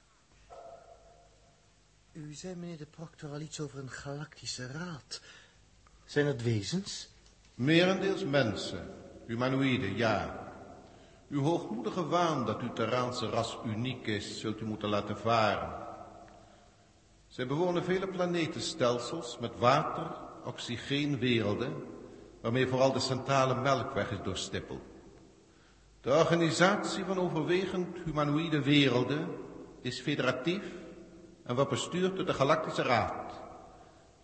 U 2.13 2.35
zei, 2.35 2.55
meneer 2.55 2.79
de 2.79 2.87
proctor, 2.87 3.31
al 3.31 3.41
iets 3.41 3.61
over 3.61 3.79
een 3.79 3.91
galactische 3.91 4.67
raad. 4.67 5.21
Zijn 6.05 6.27
het 6.27 6.43
wezens? 6.43 7.09
Merendeels 7.55 8.25
mensen, 8.25 8.85
humanoïden, 9.27 9.97
ja. 9.97 10.53
Uw 11.29 11.43
hoogmoedige 11.43 12.07
waan 12.07 12.47
dat 12.47 12.61
uw 12.61 12.73
Terraanse 12.73 13.29
ras 13.29 13.59
uniek 13.65 14.07
is, 14.07 14.41
zult 14.41 14.61
u 14.61 14.65
moeten 14.65 14.89
laten 14.89 15.19
varen. 15.19 15.83
Zij 17.33 17.47
bewonen 17.47 17.85
vele 17.85 18.09
planetenstelsels 18.09 19.39
met 19.39 19.59
water, 19.59 20.07
oxygeenwerelden, 20.45 21.85
waarmee 22.41 22.67
vooral 22.67 22.93
de 22.93 23.01
centrale 23.01 23.55
melkweg 23.55 24.11
is 24.11 24.23
doorstippeld. 24.23 24.81
De 26.01 26.11
organisatie 26.11 27.05
van 27.05 27.19
overwegend 27.19 27.99
humanoïde 28.05 28.63
werelden 28.63 29.29
is 29.81 30.01
federatief 30.01 30.63
en 31.45 31.55
wordt 31.55 31.71
bestuurd 31.71 32.17
door 32.17 32.27
de 32.27 32.35
Galactische 32.35 32.83
Raad. 32.83 33.41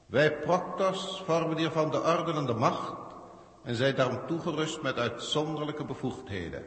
Wij 0.07 0.39
Proctors 0.39 1.23
vormen 1.27 1.57
hiervan 1.57 1.91
de 1.91 2.03
orde 2.03 2.33
en 2.33 2.47
de 2.47 2.55
macht 2.55 3.15
en 3.63 3.75
zijn 3.75 3.95
daarom 3.95 4.27
toegerust 4.27 4.83
met 4.83 4.99
uitzonderlijke 4.99 5.85
bevoegdheden. 5.85 6.63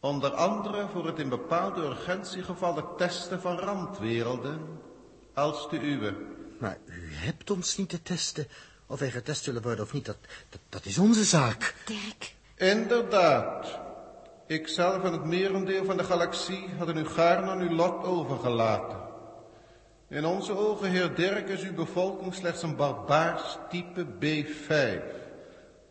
Onder 0.00 0.30
andere 0.30 0.88
voor 0.88 1.06
het 1.06 1.18
in 1.18 1.28
bepaalde 1.28 1.80
urgentiegevallen 1.80 2.84
testen 2.96 3.40
van 3.40 3.58
randwerelden 3.58 4.84
als 5.36 5.68
de 5.70 5.80
uwe. 5.80 6.14
Maar 6.58 6.78
u 6.84 7.14
hebt 7.14 7.50
ons 7.50 7.76
niet 7.76 7.88
te 7.88 8.02
testen. 8.02 8.46
Of 8.86 8.98
wij 8.98 9.10
getest 9.10 9.44
zullen 9.44 9.62
worden 9.62 9.84
of 9.84 9.92
niet, 9.92 10.04
dat, 10.04 10.16
dat, 10.48 10.60
dat 10.68 10.84
is 10.84 10.98
onze 10.98 11.24
zaak. 11.24 11.74
Dirk, 11.84 12.34
Inderdaad. 12.54 13.78
Ikzelf 14.46 15.02
en 15.04 15.12
het 15.12 15.24
merendeel 15.24 15.84
van 15.84 15.96
de 15.96 16.04
galaxie 16.04 16.68
hadden 16.78 16.96
u 16.96 17.06
gaarne 17.06 17.50
aan 17.50 17.60
uw 17.60 17.74
lot 17.74 18.04
overgelaten. 18.04 18.98
In 20.08 20.24
onze 20.24 20.56
ogen, 20.56 20.90
heer 20.90 21.14
Dirk, 21.14 21.48
is 21.48 21.62
uw 21.62 21.74
bevolking 21.74 22.34
slechts 22.34 22.62
een 22.62 22.76
barbaars 22.76 23.58
type 23.68 24.06
B5, 24.06 25.02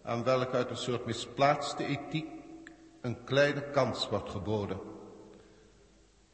aan 0.03 0.23
welke 0.23 0.55
uit 0.55 0.69
een 0.69 0.77
soort 0.77 1.05
misplaatste 1.05 1.85
ethiek 1.85 2.27
een 3.01 3.23
kleine 3.23 3.69
kans 3.71 4.09
wordt 4.09 4.29
geboden. 4.29 4.94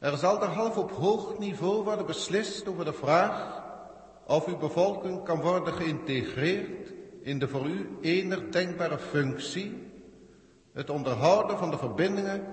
Er 0.02 0.16
zal 0.16 0.38
derhalve 0.38 0.80
op 0.80 0.90
hoog 0.90 1.38
niveau 1.38 1.84
worden 1.84 2.06
beslist 2.06 2.66
over 2.68 2.84
de 2.84 2.92
vraag 2.92 3.62
of 4.26 4.46
uw 4.46 4.56
bevolking 4.56 5.24
kan 5.24 5.40
worden 5.40 5.74
geïntegreerd 5.74 6.92
in 7.20 7.38
de 7.38 7.48
voor 7.48 7.66
u 7.66 7.98
enig 8.00 8.48
denkbare 8.48 8.98
functie, 8.98 9.90
het 10.72 10.90
onderhouden 10.90 11.58
van 11.58 11.70
de 11.70 11.78
verbindingen 11.78 12.46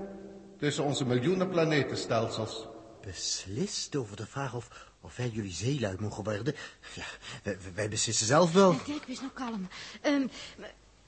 tussen 0.57 0.83
onze 0.83 1.05
miljoenen 1.05 1.49
planetenstelsels. 1.49 2.67
Beslist 3.01 3.95
over 3.95 4.15
de 4.15 4.27
vraag 4.27 4.55
of, 4.55 4.91
of 5.01 5.15
wij 5.15 5.29
jullie 5.29 5.51
zeelui 5.51 5.95
mogen 5.99 6.23
worden? 6.23 6.55
Ja, 6.95 7.05
wij, 7.43 7.57
wij 7.75 7.89
beslissen 7.89 8.25
zelf 8.25 8.53
wel. 8.53 8.75
Dirk, 8.85 9.05
wees 9.05 9.19
nou 9.19 9.31
kalm. 9.31 9.67
Ehm, 10.01 10.27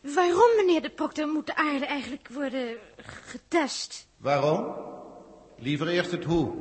waarom, 0.01 0.55
meneer 0.55 0.81
de 0.81 0.89
proctor, 0.89 1.27
moet 1.27 1.45
de 1.45 1.55
aarde 1.55 1.85
eigenlijk 1.85 2.27
worden 2.27 2.77
getest? 2.97 4.07
Waarom? 4.17 4.89
Liever 5.61 5.87
eerst 5.87 6.11
het 6.11 6.23
hoe. 6.23 6.53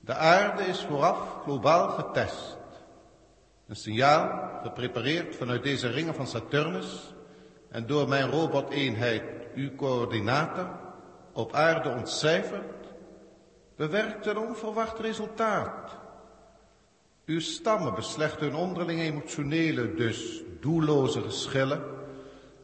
De 0.00 0.14
aarde 0.14 0.62
is 0.62 0.84
vooraf 0.84 1.38
globaal 1.42 1.88
getest. 1.88 2.58
Een 3.66 3.76
signaal, 3.76 4.50
geprepareerd 4.62 5.36
vanuit 5.36 5.62
deze 5.62 5.88
ringen 5.88 6.14
van 6.14 6.26
Saturnus 6.26 7.14
en 7.70 7.86
door 7.86 8.08
mijn 8.08 8.30
roboteenheid, 8.30 9.22
uw 9.54 9.74
coördinator, 9.74 10.68
op 11.32 11.52
aarde 11.52 11.88
ontcijferd, 11.88 12.86
bewerkt 13.76 14.26
een 14.26 14.38
onverwacht 14.38 14.98
resultaat. 14.98 15.96
Uw 17.26 17.40
stammen 17.40 17.94
beslechten 17.94 18.46
hun 18.46 18.56
onderling 18.56 19.00
emotionele, 19.00 19.94
dus 19.94 20.42
doelloze 20.60 21.20
geschillen 21.20 21.82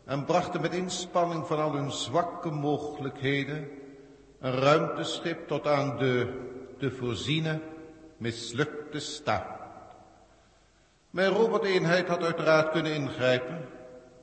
en 0.04 0.24
brachten 0.24 0.60
met 0.60 0.74
inspanning 0.74 1.46
van 1.46 1.58
al 1.58 1.72
hun 1.72 1.92
zwakke 1.92 2.50
mogelijkheden 2.50 3.82
een 4.44 4.54
ruimteschip 4.54 5.48
tot 5.48 5.66
aan 5.66 5.98
de 5.98 6.42
te 6.78 6.90
voorziene 6.90 7.60
mislukte 8.16 8.98
start. 8.98 9.46
Mijn 11.10 11.28
roboteenheid 11.28 12.08
had 12.08 12.22
uiteraard 12.22 12.70
kunnen 12.70 12.94
ingrijpen, 12.94 13.68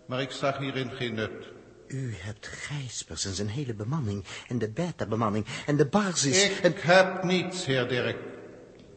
maar 0.05 0.21
ik 0.21 0.31
zag 0.31 0.57
hierin 0.57 0.91
geen 0.91 1.13
nut. 1.13 1.51
U 1.87 2.13
hebt 2.17 2.47
Gijspers 2.47 3.25
en 3.25 3.33
zijn 3.33 3.47
hele 3.47 3.73
bemanning 3.73 4.23
en 4.47 4.57
de 4.57 4.69
beta-bemanning 4.69 5.45
en 5.65 5.77
de 5.77 5.85
basis... 5.85 6.49
Ik 6.49 6.59
en... 6.63 6.73
heb 6.75 7.23
niets, 7.23 7.65
heer 7.65 7.87
Dirk. 7.87 8.17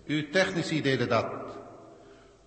Uw 0.06 0.30
technici 0.30 0.82
deden 0.82 1.08
dat. 1.08 1.32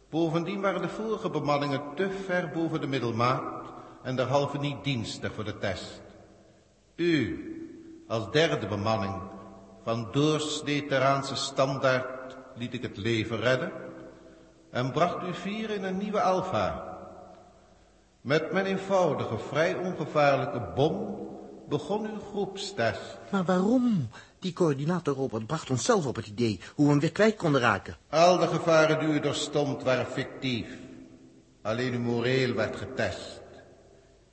Bovendien 0.09 0.61
waren 0.61 0.81
de 0.81 0.89
vorige 0.89 1.29
bemanningen 1.29 1.81
te 1.95 2.09
ver 2.25 2.49
boven 2.49 2.81
de 2.81 2.87
middelmaat 2.87 3.65
en 4.03 4.15
derhalve 4.15 4.57
niet 4.57 4.83
dienstig 4.83 5.33
voor 5.33 5.43
de 5.43 5.57
test. 5.57 6.01
U, 6.95 7.51
als 8.07 8.31
derde 8.31 8.67
bemanning, 8.67 9.21
van 9.83 10.07
doorsnee 10.11 10.85
Terraanse 10.85 11.35
standaard, 11.35 12.37
liet 12.55 12.73
ik 12.73 12.81
het 12.81 12.97
leven 12.97 13.39
redden 13.39 13.71
en 14.71 14.91
bracht 14.91 15.27
u 15.27 15.33
vier 15.33 15.69
in 15.69 15.83
een 15.83 15.97
nieuwe 15.97 16.21
alfa. 16.21 16.97
Met 18.21 18.51
mijn 18.51 18.65
eenvoudige, 18.65 19.37
vrij 19.37 19.75
ongevaarlijke 19.75 20.71
bom 20.75 21.17
begon 21.69 22.05
uw 22.05 22.19
groepstest. 22.19 23.17
Maar 23.31 23.43
waarom? 23.43 24.09
Die 24.39 24.53
coördinator 24.53 25.15
Robert 25.15 25.47
bracht 25.47 25.69
ons 25.69 25.85
zelf 25.85 26.05
op 26.05 26.15
het 26.15 26.27
idee 26.27 26.59
hoe 26.75 26.85
we 26.85 26.91
hem 26.91 26.99
weer 26.99 27.11
kwijt 27.11 27.35
konden 27.35 27.61
raken. 27.61 27.97
Al 28.09 28.37
de 28.37 28.47
gevaren 28.47 28.99
die 28.99 29.07
u 29.07 29.19
doorstond 29.19 29.83
waren 29.83 30.05
fictief. 30.05 30.67
Alleen 31.61 31.93
uw 31.93 31.99
moreel 31.99 32.53
werd 32.53 32.75
getest. 32.75 33.41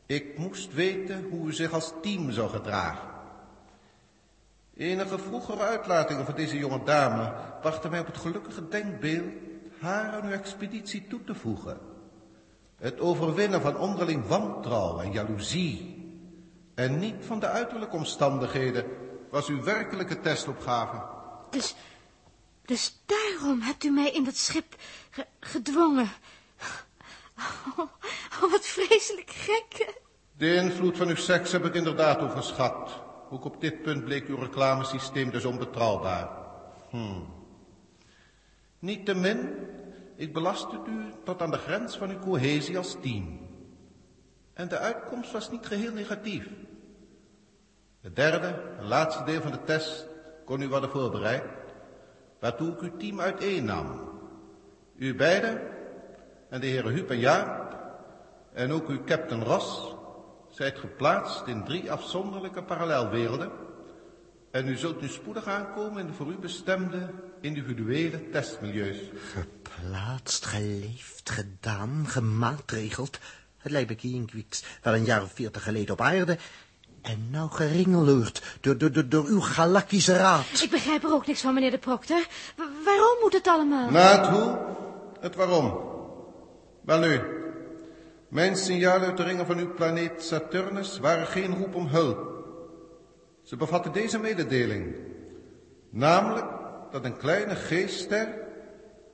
Ik 0.06 0.38
moest 0.38 0.74
weten 0.74 1.26
hoe 1.30 1.48
u 1.48 1.52
zich 1.52 1.72
als 1.72 1.92
team 2.02 2.30
zou 2.30 2.50
gedragen. 2.50 3.13
Enige 4.76 5.18
vroegere 5.18 5.62
uitlatingen 5.62 6.24
van 6.24 6.34
deze 6.34 6.58
jonge 6.58 6.82
dame 6.84 7.32
brachten 7.60 7.90
mij 7.90 8.00
op 8.00 8.06
het 8.06 8.16
gelukkige 8.16 8.68
denkbeeld 8.68 9.32
haar 9.80 10.12
aan 10.12 10.24
uw 10.24 10.32
expeditie 10.32 11.06
toe 11.06 11.24
te 11.24 11.34
voegen. 11.34 11.78
Het 12.76 13.00
overwinnen 13.00 13.60
van 13.60 13.76
onderling 13.76 14.26
wantrouwen 14.26 15.04
en 15.04 15.12
jaloezie 15.12 16.02
en 16.74 16.98
niet 16.98 17.14
van 17.20 17.40
de 17.40 17.46
uiterlijke 17.46 17.96
omstandigheden 17.96 18.84
was 19.30 19.48
uw 19.48 19.62
werkelijke 19.62 20.20
testopgave. 20.20 21.02
Dus, 21.50 21.74
dus 22.64 23.02
daarom 23.06 23.60
hebt 23.60 23.84
u 23.84 23.90
mij 23.90 24.10
in 24.10 24.24
dat 24.24 24.36
schip 24.36 24.74
ge- 25.10 25.26
gedwongen. 25.40 26.08
Oh, 27.38 27.78
oh, 28.42 28.50
wat 28.50 28.66
vreselijk 28.66 29.30
gek. 29.30 29.94
De 30.36 30.54
invloed 30.54 30.96
van 30.96 31.08
uw 31.08 31.16
seks 31.16 31.52
heb 31.52 31.64
ik 31.64 31.74
inderdaad 31.74 32.20
overschat. 32.20 33.02
Ook 33.34 33.44
op 33.44 33.60
dit 33.60 33.82
punt 33.82 34.04
bleek 34.04 34.26
uw 34.28 34.36
reclamesysteem 34.36 35.30
dus 35.30 35.44
onbetrouwbaar. 35.44 36.28
Hmm. 36.90 37.26
Niettemin, 38.78 39.48
ik 40.16 40.32
belastte 40.32 40.80
u 40.88 41.12
tot 41.24 41.42
aan 41.42 41.50
de 41.50 41.56
grens 41.56 41.96
van 41.96 42.10
uw 42.10 42.18
cohesie 42.18 42.76
als 42.76 42.96
team. 43.00 43.38
En 44.52 44.68
de 44.68 44.78
uitkomst 44.78 45.32
was 45.32 45.50
niet 45.50 45.66
geheel 45.66 45.92
negatief. 45.92 46.48
Het 48.00 48.16
derde 48.16 48.62
en 48.78 48.86
laatste 48.86 49.24
deel 49.24 49.40
van 49.40 49.52
de 49.52 49.64
test 49.64 50.06
kon 50.44 50.60
u 50.60 50.68
worden 50.68 50.90
voorbereid, 50.90 51.44
waartoe 52.40 52.72
ik 52.72 52.80
uw 52.80 52.96
team 52.96 53.20
uiteennam. 53.20 54.10
U 54.96 55.14
beiden 55.14 55.60
en 56.48 56.60
de 56.60 56.66
heren 56.66 56.92
Huub 56.92 57.10
en 57.10 57.18
Jaap 57.18 57.76
en 58.52 58.72
ook 58.72 58.88
uw 58.88 59.04
captain 59.04 59.42
Ross 59.42 59.93
zijt 60.54 60.78
geplaatst 60.78 61.46
in 61.46 61.64
drie 61.64 61.92
afzonderlijke 61.92 62.62
parallelwerelden 62.62 63.50
en 64.50 64.68
u 64.68 64.76
zult 64.76 65.00
nu 65.00 65.08
spoedig 65.08 65.46
aankomen 65.46 66.00
in 66.00 66.06
de 66.06 66.12
voor 66.12 66.26
u 66.26 66.36
bestemde 66.36 67.10
individuele 67.40 68.30
testmilieus. 68.30 68.98
Geplaatst, 69.32 70.44
geleefd, 70.46 71.30
gedaan, 71.30 72.04
gemaatregeld. 72.06 73.18
Het 73.58 73.72
lijkt 73.72 73.88
me 73.88 73.94
Kinkwiks 73.94 74.64
wel 74.82 74.94
een 74.94 75.04
jaar 75.04 75.22
of 75.22 75.32
veertig 75.32 75.62
geleden 75.62 75.92
op 75.92 76.00
aarde. 76.00 76.38
En 77.02 77.28
nou 77.30 77.50
geringeloerd 77.50 78.42
door, 78.60 78.78
door, 78.78 78.92
door, 78.92 79.08
door 79.08 79.24
uw 79.26 79.40
galactische 79.40 80.16
raad. 80.16 80.62
Ik 80.62 80.70
begrijp 80.70 81.04
er 81.04 81.12
ook 81.12 81.26
niks 81.26 81.40
van, 81.40 81.54
meneer 81.54 81.70
de 81.70 81.78
proctor. 81.78 82.26
Wa- 82.56 82.68
waarom 82.84 83.16
moet 83.22 83.32
het 83.32 83.46
allemaal? 83.46 83.90
Na 83.90 84.18
het 84.18 84.26
hoe, 84.26 84.58
het 85.20 85.34
waarom. 85.34 85.92
Wel 86.80 86.98
nu, 86.98 87.20
mijn 88.34 88.56
signalen 88.56 89.06
uit 89.06 89.16
de 89.16 89.22
ringen 89.22 89.46
van 89.46 89.58
uw 89.58 89.74
planeet 89.74 90.22
Saturnus 90.22 90.98
waren 90.98 91.26
geen 91.26 91.56
roep 91.56 91.74
om 91.74 91.86
hulp. 91.86 92.44
Ze 93.42 93.56
bevatten 93.56 93.92
deze 93.92 94.18
mededeling. 94.18 94.96
Namelijk 95.90 96.46
dat 96.90 97.04
een 97.04 97.16
kleine 97.16 97.54
geestster, 97.54 98.28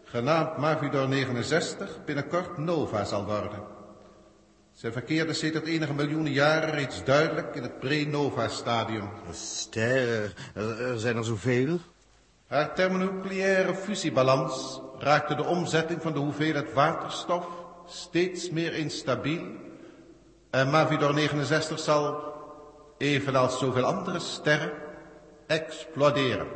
genaamd 0.05 0.57
Mavidor 0.57 1.09
69, 1.09 2.05
binnenkort 2.05 2.59
Nova 2.59 3.05
zal 3.05 3.25
worden. 3.25 3.63
Zij 4.73 4.93
verkeerde 4.93 5.33
sedert 5.33 5.67
enige 5.67 5.95
miljoenen 5.95 6.33
jaren 6.33 6.71
reeds 6.71 7.05
duidelijk 7.05 7.55
in 7.55 7.63
het 7.63 7.79
pre-Nova-stadium. 7.79 9.09
Sterren, 9.31 10.33
er, 10.55 10.81
er 10.81 10.99
zijn 10.99 11.17
er 11.17 11.25
zoveel. 11.25 11.79
Haar 12.47 12.75
thermonucleaire 12.75 13.75
fusiebalans 13.75 14.81
raakte 14.99 15.35
de 15.35 15.45
omzetting 15.45 16.03
van 16.03 16.13
de 16.13 16.19
hoeveelheid 16.19 16.73
waterstof 16.73 17.60
steeds 17.91 18.51
meer 18.51 18.75
instabiel. 18.75 19.47
En 20.51 20.71
Mavidor 20.71 21.15
69 21.15 21.79
zal, 21.79 22.23
evenals 22.99 23.59
zoveel 23.59 23.85
andere 23.85 24.19
sterren, 24.19 24.73
exploderen. 25.47 26.47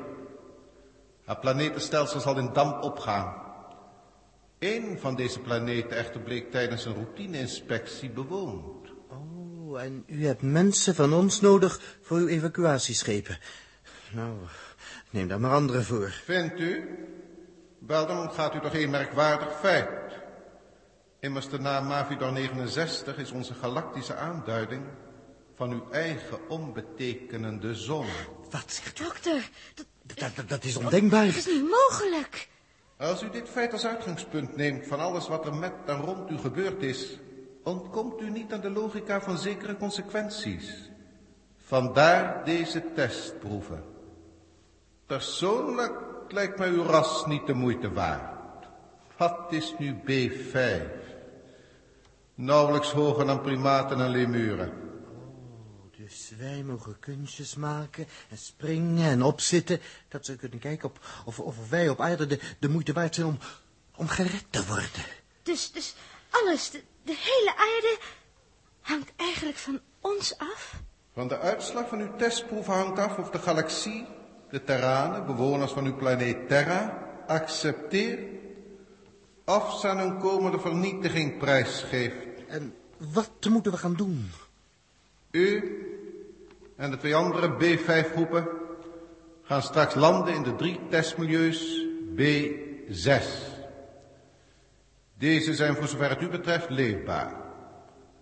Haar 1.25 1.39
planetenstelsel 1.39 2.21
zal 2.21 2.39
in 2.39 2.51
damp 2.53 2.83
opgaan. 2.83 3.43
Eén 4.59 4.99
van 4.99 5.17
deze 5.17 5.41
planeten 5.41 5.97
echter 5.97 6.21
bleek 6.21 6.51
tijdens 6.51 6.85
een 6.85 6.95
routine-inspectie 6.95 8.11
bewoond. 8.11 8.89
Oh, 9.09 9.83
en 9.83 10.05
u 10.07 10.27
hebt 10.27 10.43
mensen 10.43 10.95
van 10.95 11.13
ons 11.13 11.41
nodig 11.41 11.81
voor 12.03 12.19
uw 12.19 12.27
evacuatieschepen. 12.27 13.39
Nou, 14.13 14.33
neem 15.11 15.29
daar 15.29 15.41
maar 15.41 15.55
andere 15.55 15.83
voor. 15.83 16.09
Vindt 16.25 16.61
u? 16.61 16.99
Wel, 17.79 18.07
dan 18.07 18.19
ontgaat 18.19 18.55
u 18.55 18.61
toch 18.61 18.75
een 18.75 18.91
merkwaardig 18.91 19.59
feit. 19.61 20.04
Immers 21.25 21.49
de 21.49 21.61
naam 21.61 21.87
Mavidor 21.87 22.33
69 22.33 23.17
is 23.17 23.31
onze 23.31 23.55
galactische 23.55 24.15
aanduiding 24.15 24.83
van 25.55 25.71
uw 25.71 25.91
eigen 25.91 26.49
onbetekenende 26.49 27.75
zon. 27.75 28.07
Wat 28.51 28.65
zegt 28.67 29.01
u? 29.01 29.05
Dokter, 29.05 29.51
dat, 29.75 29.87
Dat, 30.03 30.37
dat, 30.37 30.49
dat 30.49 30.65
is 30.65 30.77
ondenkbaar. 30.77 31.27
dat 31.27 31.35
is 31.35 31.47
niet 31.47 31.71
mogelijk. 31.71 32.49
Als 32.97 33.23
u 33.23 33.31
dit 33.31 33.49
feit 33.49 33.73
als 33.73 33.87
uitgangspunt 33.87 34.57
neemt 34.57 34.87
van 34.87 35.01
alles 35.01 35.29
wat 35.29 35.47
er 35.47 35.55
met 35.55 35.73
en 35.87 35.97
rond 36.01 36.31
u 36.31 36.39
gebeurd 36.39 36.83
is, 36.83 37.19
ontkomt 37.63 38.21
u 38.21 38.31
niet 38.31 38.53
aan 38.53 38.61
de 38.61 38.71
logica 38.71 39.21
van 39.21 39.39
zekere 39.39 39.77
consequenties. 39.77 40.91
Vandaar 41.57 42.45
deze 42.45 42.93
testproeven. 42.95 43.85
Persoonlijk 45.07 45.93
lijkt 46.29 46.59
mij 46.59 46.69
uw 46.69 46.83
ras 46.83 47.27
niet 47.27 47.47
de 47.47 47.55
moeite 47.55 47.93
waard. 47.93 48.67
Wat 49.17 49.53
is 49.53 49.75
nu 49.79 49.95
B5? 49.95 51.03
Nauwelijks 52.35 52.91
hoger 52.91 53.27
dan 53.27 53.41
primaten 53.41 54.01
en 54.01 54.11
lemuren. 54.11 54.73
Dus 55.97 56.33
wij 56.39 56.63
mogen 56.63 56.99
kunstjes 56.99 57.55
maken 57.55 58.07
en 58.31 58.39
springen 58.39 59.11
en 59.11 59.23
opzitten... 59.23 59.81
dat 60.09 60.25
ze 60.25 60.37
kunnen 60.37 60.59
kijken 60.59 60.89
op, 60.89 60.99
of, 61.25 61.41
of 61.41 61.69
wij 61.69 61.89
op 61.89 62.01
aarde 62.01 62.27
de, 62.27 62.41
de 62.59 62.69
moeite 62.69 62.93
waard 62.93 63.15
zijn 63.15 63.27
om, 63.27 63.39
om 63.97 64.09
gered 64.09 64.45
te 64.51 64.67
worden. 64.67 65.05
Dus, 65.43 65.73
dus 65.73 65.95
alles, 66.31 66.71
de, 66.71 66.83
de 67.03 67.17
hele 67.17 67.51
aarde, 67.57 67.99
hangt 68.81 69.13
eigenlijk 69.17 69.59
van 69.59 69.81
ons 70.01 70.39
af? 70.39 70.81
Van 71.13 71.29
de 71.29 71.39
uitslag 71.39 71.89
van 71.89 72.01
uw 72.01 72.17
testproef 72.17 72.67
hangt 72.67 72.99
af 72.99 73.19
of 73.19 73.31
de 73.31 73.39
galaxie, 73.39 74.07
de 74.51 74.65
terranen, 74.65 75.27
bewoners 75.27 75.73
van 75.73 75.85
uw 75.85 75.97
planeet 75.97 76.49
Terra, 76.49 76.99
accepteert 77.27 78.21
of 79.45 79.79
ze 79.81 79.89
aan 79.89 79.99
een 79.99 80.19
komende 80.19 80.59
vernietiging 80.59 81.39
prijsgeeft. 81.39 82.24
En 82.55 82.75
wat 83.13 83.31
moeten 83.51 83.73
we 83.73 83.79
gaan 83.79 83.95
doen? 83.95 84.31
U 85.31 85.79
en 86.77 86.91
de 86.91 86.97
twee 86.97 87.15
andere 87.15 87.53
B5-groepen 87.53 88.49
gaan 89.43 89.63
straks 89.63 89.95
landen 89.95 90.35
in 90.35 90.43
de 90.43 90.55
drie 90.55 90.81
testmilieus 90.89 91.87
B6. 92.17 93.25
Deze 95.19 95.55
zijn 95.55 95.75
voor 95.75 95.89
zover 95.89 96.09
het 96.09 96.23
u 96.23 96.29
betreft 96.29 96.71
leefbaar. 96.71 97.37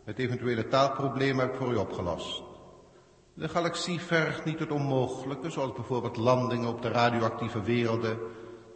Het 0.05 0.19
eventuele 0.19 0.69
taalprobleem 0.69 1.39
heb 1.39 1.53
ik 1.53 1.59
voor 1.59 1.73
u 1.73 1.77
opgelost. 1.77 2.43
De 3.35 3.49
galaxie 3.49 4.01
vergt 4.01 4.45
niet 4.45 4.59
het 4.59 4.71
onmogelijke, 4.71 5.51
zoals 5.51 5.73
bijvoorbeeld 5.73 6.17
landingen 6.17 6.69
op 6.69 6.83
de 6.83 6.89
radioactieve 6.89 7.63
werelden 7.63 8.19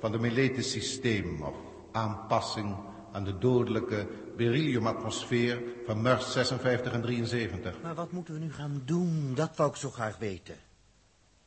van 0.01 0.13
de 0.13 0.19
Meletis 0.19 0.71
systeem 0.71 1.43
of 1.43 1.57
aanpassing 1.93 2.77
aan 3.13 3.25
de 3.25 3.39
dodelijke 3.39 4.07
berylliumatmosfeer 4.37 5.63
van 5.87 6.03
MERS 6.03 6.33
56 6.33 6.93
en 6.93 7.03
73. 7.03 7.83
Maar 7.83 7.95
wat 7.95 8.13
moeten 8.13 8.35
we 8.35 8.41
nu 8.41 8.53
gaan 8.53 8.83
doen? 8.85 9.33
Dat 9.35 9.57
wou 9.57 9.71
ik 9.71 9.77
zo 9.77 9.91
graag 9.91 10.19
weten. 10.19 10.55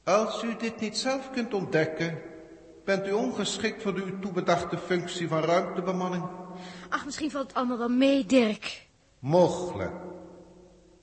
Als 0.04 0.44
u 0.44 0.56
dit 0.56 0.80
niet 0.80 0.98
zelf 0.98 1.32
kunt 1.32 1.54
ontdekken, 1.54 2.22
bent 2.86 3.08
u 3.08 3.12
ongeschikt 3.12 3.82
voor 3.82 3.96
de 3.96 4.04
u 4.04 4.20
toebedachte 4.20 4.78
functie 4.78 5.28
van 5.28 5.42
ruimtebemanning. 5.42 6.24
Ach, 6.90 7.06
misschien 7.06 7.32
valt 7.32 7.48
het 7.48 7.56
allemaal 7.56 7.78
wel 7.78 7.90
mee, 7.90 8.26
Dirk. 8.26 8.88
Mogelijk. 9.20 9.94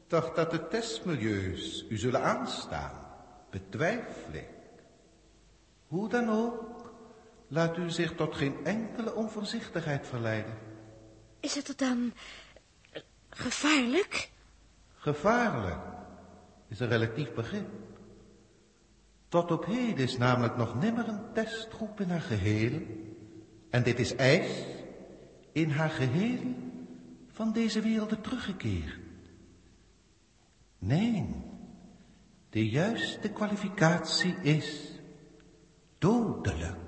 Toch 0.06 0.32
dat 0.32 0.50
de 0.50 0.68
testmilieus 0.68 1.86
u 1.88 1.96
zullen 1.96 2.22
aanstaan, 2.22 2.92
betwijfel 3.50 4.32
ik. 4.32 4.48
Hoe 5.86 6.08
dan 6.08 6.30
ook, 6.30 6.92
laat 7.48 7.76
u 7.76 7.90
zich 7.90 8.14
tot 8.14 8.34
geen 8.34 8.56
enkele 8.64 9.14
onvoorzichtigheid 9.14 10.06
verleiden. 10.06 10.54
Is 11.46 11.54
het 11.54 11.78
dan 11.78 12.12
eh, 12.90 13.02
gevaarlijk? 13.30 14.30
Gevaarlijk 14.96 15.80
is 16.68 16.80
een 16.80 16.88
relatief 16.88 17.32
begrip. 17.32 17.68
Tot 19.28 19.50
op 19.50 19.64
heden 19.64 20.04
is 20.04 20.18
namelijk 20.18 20.56
nog 20.56 20.80
nimmer 20.80 21.08
een 21.08 21.32
testgroep 21.32 22.00
in 22.00 22.10
haar 22.10 22.20
geheel, 22.20 22.82
en 23.70 23.82
dit 23.82 23.98
is 23.98 24.14
eis, 24.14 24.64
in 25.52 25.70
haar 25.70 25.90
geheel 25.90 26.54
van 27.32 27.52
deze 27.52 27.80
werelden 27.80 28.20
teruggekeerd. 28.20 28.98
Nee, 30.78 31.34
de 32.50 32.68
juiste 32.68 33.28
kwalificatie 33.28 34.36
is 34.42 34.90
dodelijk. 35.98 36.85